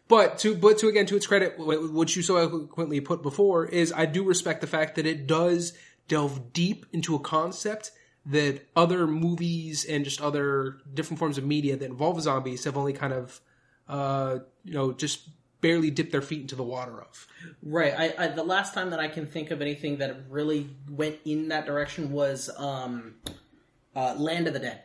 [0.08, 3.66] But to but to again to its credit, wh- what you so eloquently put before
[3.66, 5.74] is I do respect the fact that it does
[6.08, 7.90] delve deep into a concept
[8.26, 12.92] that other movies and just other different forms of media that involve zombies have only
[12.92, 13.40] kind of
[13.88, 15.28] uh, you know just
[15.60, 17.26] barely dip their feet into the water of.
[17.62, 17.94] Right.
[17.96, 21.48] I, I the last time that I can think of anything that really went in
[21.48, 23.14] that direction was um,
[23.94, 24.82] uh, Land of the Dead.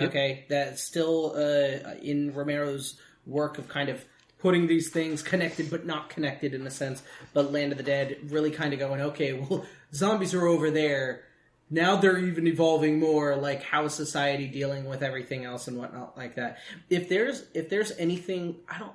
[0.00, 4.04] Okay, that's still uh, in Romero's work of kind of
[4.38, 7.02] putting these things connected but not connected in a sense.
[7.32, 11.24] But Land of the Dead really kind of going, okay, well, zombies are over there.
[11.70, 13.36] Now they're even evolving more.
[13.36, 16.58] Like how is society dealing with everything else and whatnot like that.
[16.88, 18.92] If there's if there's anything, I don't.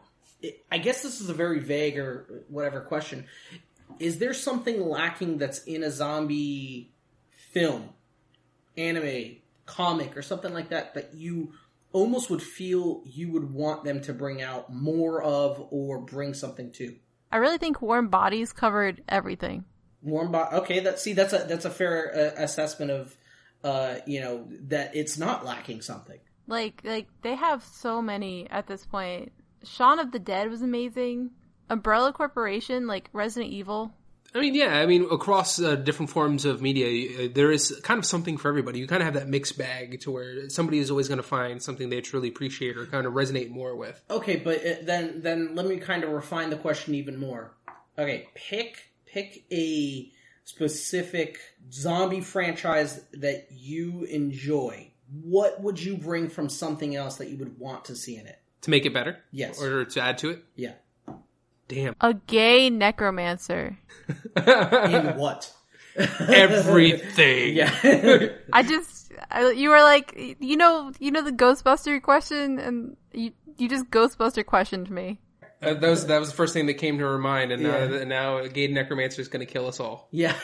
[0.72, 3.26] I guess this is a very vague or whatever question.
[4.00, 6.94] Is there something lacking that's in a zombie
[7.52, 7.90] film,
[8.78, 11.54] anime, comic, or something like that that you
[11.92, 16.72] almost would feel you would want them to bring out more of or bring something
[16.72, 16.96] to?
[17.32, 19.66] I really think Warm Bodies covered everything.
[20.02, 20.58] Warm body.
[20.58, 23.16] Okay, that see that's a that's a fair uh, assessment of
[23.64, 26.20] uh, you know that it's not lacking something.
[26.46, 29.32] Like like they have so many at this point.
[29.64, 31.32] Shaun of the Dead was amazing.
[31.70, 33.94] Umbrella Corporation, like Resident Evil.
[34.36, 34.80] I mean, yeah.
[34.80, 38.48] I mean, across uh, different forms of media, uh, there is kind of something for
[38.48, 38.80] everybody.
[38.80, 41.62] You kind of have that mixed bag to where somebody is always going to find
[41.62, 44.02] something they truly appreciate or kind of resonate more with.
[44.10, 47.54] Okay, but uh, then then let me kind of refine the question even more.
[47.98, 50.12] Okay, pick pick a
[50.46, 51.40] specific
[51.72, 54.92] zombie franchise that you enjoy.
[55.22, 58.40] What would you bring from something else that you would want to see in it?
[58.64, 59.18] To make it better?
[59.32, 59.62] Yes.
[59.62, 60.44] Or to add to it?
[60.56, 60.74] Yeah.
[61.68, 61.96] Damn.
[62.02, 63.78] A gay necromancer.
[64.38, 65.52] In what?
[65.98, 67.56] Everything.
[67.56, 68.28] yeah.
[68.52, 73.32] I just I, you were like you know you know the Ghostbuster question and you
[73.58, 75.20] you just Ghostbuster questioned me.
[75.62, 77.86] Uh, that was that was the first thing that came to her mind, and Yeah.
[77.88, 80.08] now now a gay necromancer is going to kill us all.
[80.12, 80.36] yeah.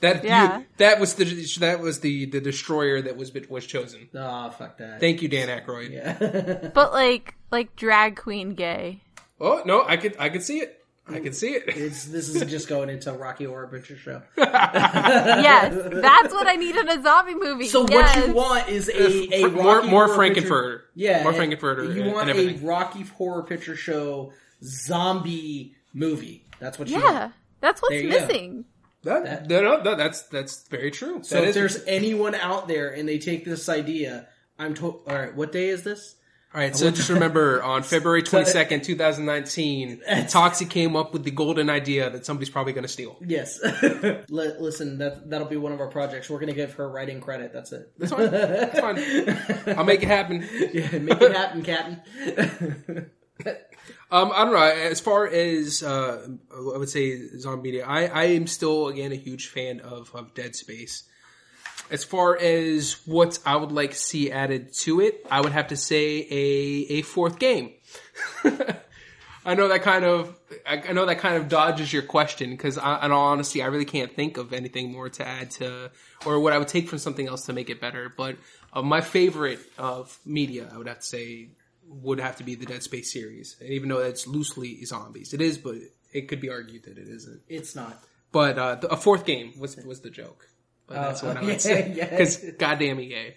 [0.00, 0.58] That Yeah.
[0.60, 1.24] you, that was the
[1.60, 4.08] that was the the destroyer that was was chosen.
[4.14, 4.98] oh, fuck that.
[5.00, 5.90] Thank you, Dan Aykroyd.
[5.92, 6.68] yeah.
[6.74, 9.02] But like like drag queen gay.
[9.40, 10.76] Oh no, I could I could see it.
[11.08, 11.64] I could see it.
[11.66, 14.22] It's, this is just going into a Rocky Horror Picture Show.
[14.36, 17.66] Yes, that's what I need in a zombie movie.
[17.66, 18.16] So yes.
[18.16, 20.80] what you want is a, a Fr- more Rocky more Horror Picture- Frank-N-Furter.
[20.94, 21.94] Yeah, more and Frank-N-Furter.
[21.94, 22.64] You want and a.
[22.64, 24.32] Rocky Horror Picture Show
[24.62, 26.44] zombie movie.
[26.60, 27.32] That's what you Yeah, want.
[27.60, 28.64] that's what's There you go.
[29.04, 29.24] Missing.
[29.24, 31.22] That, no, no, no, that's that's very true.
[31.22, 34.28] So That if there's anyone out there and they take this idea,
[34.58, 35.34] I'm to- all right.
[35.34, 36.16] What day is this?
[36.52, 36.74] all right.
[36.76, 41.30] So just remember, on February twenty second, two thousand nineteen, Toxic came up with the
[41.30, 43.16] golden idea that somebody's probably going to steal.
[43.24, 43.60] Yes.
[44.28, 46.28] Li- listen, that that'll be one of our projects.
[46.28, 47.52] We're gonna give her writing credit.
[47.52, 47.92] That's it.
[47.98, 48.30] That's fine.
[48.30, 48.98] That's fine.
[49.78, 50.46] I'll make it happen.
[50.72, 53.10] yeah, make it happen, Captain.
[54.12, 54.58] Um, I don't know.
[54.60, 59.16] As far as uh, I would say zombie media, I, I am still again a
[59.16, 61.04] huge fan of, of Dead Space.
[61.90, 65.68] As far as what I would like to see added to it, I would have
[65.68, 67.72] to say a a fourth game.
[69.44, 72.82] I know that kind of I know that kind of dodges your question because in
[72.82, 75.90] all honesty, I really can't think of anything more to add to
[76.26, 78.12] or what I would take from something else to make it better.
[78.14, 78.36] But
[78.72, 81.48] uh, my favorite of media, I would have to say,
[81.90, 83.56] would have to be the Dead Space series.
[83.60, 85.74] And even though it's loosely zombies, it is, but
[86.12, 87.42] it could be argued that it isn't.
[87.48, 88.02] it's not.
[88.32, 90.48] But uh, the, a fourth game was was the joke.
[90.86, 92.08] But that's what I yeah, would say yeah.
[92.08, 93.34] because goddamn EA.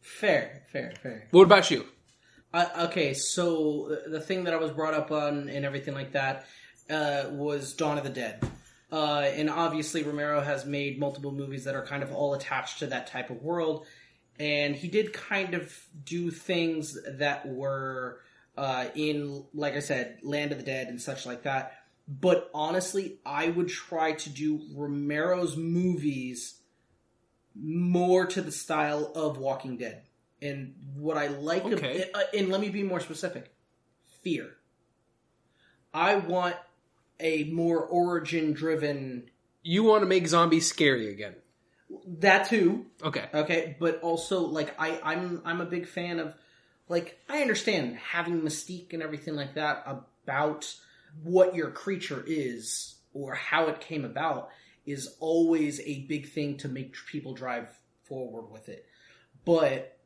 [0.00, 1.28] Fair, fair, fair.
[1.30, 1.86] What about you?
[2.52, 6.12] Uh, okay, so uh, the thing that I was brought up on and everything like
[6.12, 6.46] that
[6.88, 8.42] uh, was Dawn of the Dead.
[8.90, 12.86] Uh, and obviously, Romero has made multiple movies that are kind of all attached to
[12.86, 13.86] that type of world.
[14.38, 18.20] And he did kind of do things that were
[18.56, 21.74] uh, in, like I said, Land of the Dead and such like that.
[22.06, 26.60] But honestly, I would try to do Romero's movies
[27.54, 30.02] more to the style of Walking Dead.
[30.40, 32.08] And what I like, of- Okay.
[32.14, 33.52] uh, and let me be more specific
[34.22, 34.50] fear.
[35.92, 36.56] I want
[37.18, 39.30] a more origin driven,
[39.62, 41.34] You want to make zombies scary again?
[42.20, 43.28] That too, Okay.
[43.32, 46.34] okay, but also like I, I'm I'm a big fan of
[46.88, 50.74] like I understand having mystique and everything like that about
[51.22, 54.50] what your creature is or how it came about
[54.86, 57.68] is always a big thing to make people drive
[58.04, 58.86] forward with it.
[59.44, 59.98] But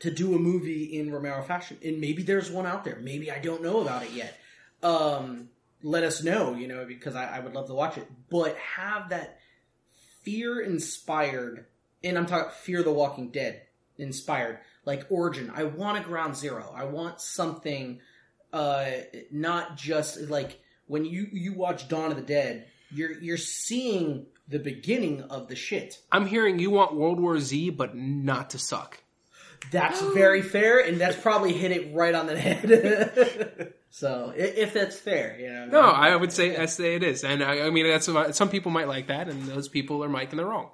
[0.00, 3.38] to do a movie in Romero fashion, and maybe there's one out there, maybe I
[3.38, 4.38] don't know about it yet.
[4.82, 5.48] Um,
[5.82, 8.06] let us know, you know, because I, I would love to watch it.
[8.30, 9.37] But have that
[10.28, 11.64] fear inspired,
[12.04, 13.62] and I'm talking Fear the Walking Dead
[13.96, 15.50] inspired, like origin.
[15.54, 16.70] I want a ground zero.
[16.76, 18.00] I want something,
[18.52, 18.90] uh,
[19.30, 24.58] not just like when you you watch Dawn of the Dead, you're you're seeing the
[24.58, 25.98] beginning of the shit.
[26.12, 29.02] I'm hearing you want World War Z, but not to suck.
[29.70, 33.72] That's very fair, and that's probably hit it right on the head.
[33.90, 35.66] so, if that's fair, you know.
[35.66, 38.48] No, I would say I say it is, and I, I mean that's what- some
[38.48, 40.70] people might like that, and those people are Mike and they're wrong.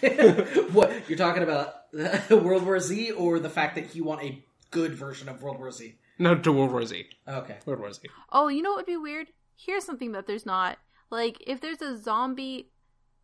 [0.72, 1.74] what you're talking about,
[2.30, 5.70] World War Z, or the fact that you want a good version of World War
[5.70, 5.94] Z?
[6.18, 7.06] No, to World War Z.
[7.26, 7.56] Okay.
[7.66, 8.02] World War Z.
[8.30, 9.28] Oh, you know what would be weird?
[9.56, 10.78] Here's something that there's not.
[11.10, 12.70] Like, if there's a zombie,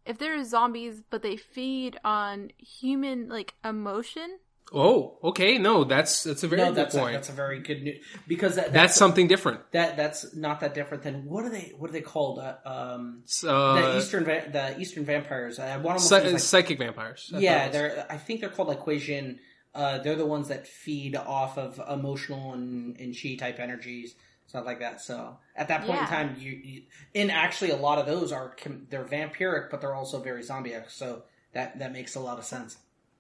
[0.04, 4.38] if there are zombies, but they feed on human, like, emotion.
[4.72, 5.56] Oh, okay.
[5.58, 8.56] No, that's that's a very No, good that's a, that's a very good news because
[8.56, 9.60] that, that's that's something different.
[9.72, 12.38] that that's not that different than what are they what are they called?
[12.38, 15.58] Uh, um, Uh, the eastern va- the eastern vampires.
[15.58, 17.32] I want to psy- psychic vampires.
[17.34, 18.06] I yeah, they're.
[18.10, 19.38] I think they're called like Quasian.
[19.74, 24.14] Uh, they're the ones that feed off of emotional and, and chi type energies,
[24.46, 25.00] stuff like that.
[25.00, 26.82] So at that point in time, you, you
[27.14, 28.54] and actually a lot of those are
[28.90, 30.90] they're vampiric, but they're also very zombie-esque.
[30.90, 32.76] So that that makes a lot of sense.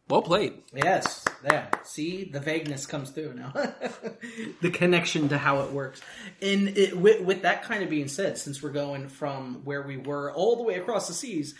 [0.08, 0.54] Well played.
[0.74, 1.66] Yes, yeah.
[1.84, 3.52] See, the vagueness comes through now.
[4.60, 6.00] the connection to how it works.
[6.40, 9.96] And it, with, with that kind of being said, since we're going from where we
[9.96, 11.54] were all the way across the seas,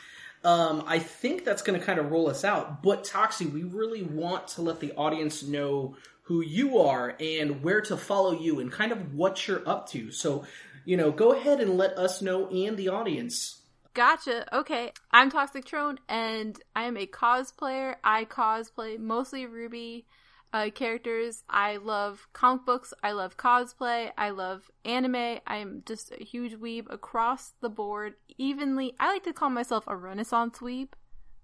[0.45, 2.83] um, I think that's going to kind of roll us out.
[2.83, 7.81] But Toxie, we really want to let the audience know who you are and where
[7.81, 10.11] to follow you and kind of what you're up to.
[10.11, 10.45] So,
[10.85, 13.58] you know, go ahead and let us know and the audience.
[13.95, 14.55] Gotcha.
[14.57, 14.93] Okay.
[15.11, 17.97] I'm Toxic Trone, and I am a cosplayer.
[18.05, 20.05] I cosplay mostly RWBY
[20.53, 21.43] uh, characters.
[21.49, 22.95] I love comic books.
[23.03, 24.11] I love cosplay.
[24.17, 25.41] I love anime.
[25.47, 28.95] I'm just a huge weeb across the board, evenly.
[28.99, 30.89] I like to call myself a Renaissance weeb.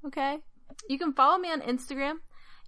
[0.07, 0.39] Okay.
[0.89, 2.17] You can follow me on Instagram.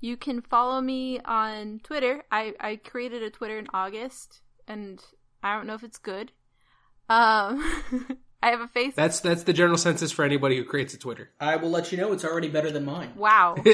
[0.00, 2.24] You can follow me on Twitter.
[2.30, 5.02] I, I created a Twitter in August, and
[5.42, 6.32] I don't know if it's good.
[7.08, 7.64] Um,
[8.46, 8.94] I have a face.
[8.94, 11.30] That's that's the general census for anybody who creates a Twitter.
[11.40, 13.10] I will let you know it's already better than mine.
[13.16, 13.56] Wow.
[13.66, 13.72] I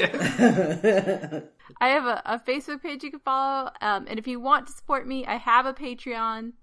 [1.79, 3.69] have a, a Facebook page you can follow.
[3.81, 6.53] Um, and if you want to support me, I have a Patreon.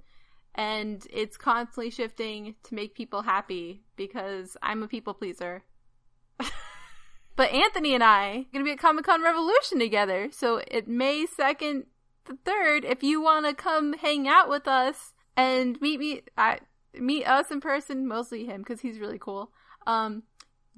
[0.57, 5.63] And it's constantly shifting to make people happy because I'm a people pleaser.
[7.37, 10.31] but Anthony and I are going to be at Comic Con Revolution together.
[10.33, 11.85] So it May 2nd
[12.25, 16.59] the 3rd, if you want to come hang out with us and meet me, I,
[16.99, 19.51] meet us in person, mostly him because he's really cool.
[19.87, 20.23] Um,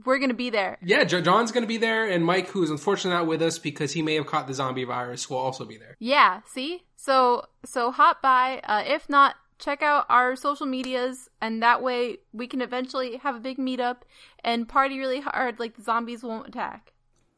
[0.04, 0.78] we're going to be there.
[0.82, 3.58] Yeah, Jo- John's going to be there, and Mike, who is unfortunately not with us
[3.58, 5.96] because he may have caught the zombie virus, will also be there.
[5.98, 6.82] Yeah, see?
[6.96, 8.60] So so hop by.
[8.64, 13.36] Uh, if not, check out our social medias and that way we can eventually have
[13.36, 13.98] a big meetup
[14.42, 16.92] and party really hard like the zombies won't attack.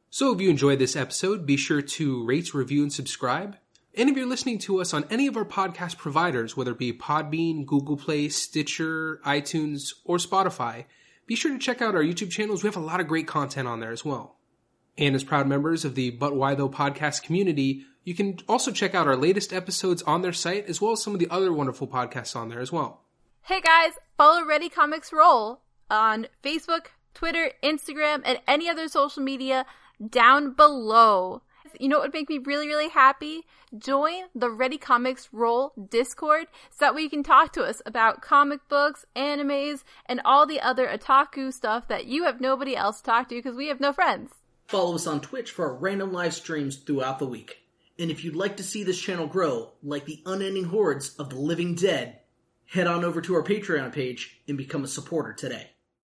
[0.08, 3.56] So if you enjoyed this episode, be sure to rate, review, and subscribe.
[3.96, 6.92] And if you're listening to us on any of our podcast providers, whether it be
[6.92, 10.86] Podbean, Google Play, Stitcher, iTunes, or Spotify,
[11.28, 12.64] be sure to check out our YouTube channels.
[12.64, 14.36] We have a lot of great content on there as well.
[14.98, 18.96] And as proud members of the But Why Though podcast community, you can also check
[18.96, 21.86] out our latest episodes on their site, as well as some of the other wonderful
[21.86, 23.00] podcasts on there as well.
[23.42, 29.66] Hey guys, follow Ready Comics Roll on Facebook, Twitter, Instagram, and any other social media
[30.10, 31.42] down below.
[31.80, 33.46] You know what would make me really, really happy?
[33.76, 38.22] Join the Ready Comics Roll Discord so that way you can talk to us about
[38.22, 43.04] comic books, animes, and all the other otaku stuff that you have nobody else to
[43.04, 44.30] talk to because we have no friends.
[44.66, 47.58] Follow us on Twitch for our random live streams throughout the week.
[47.98, 51.36] And if you'd like to see this channel grow, like the unending hordes of the
[51.36, 52.20] living dead,
[52.66, 55.70] head on over to our Patreon page and become a supporter today.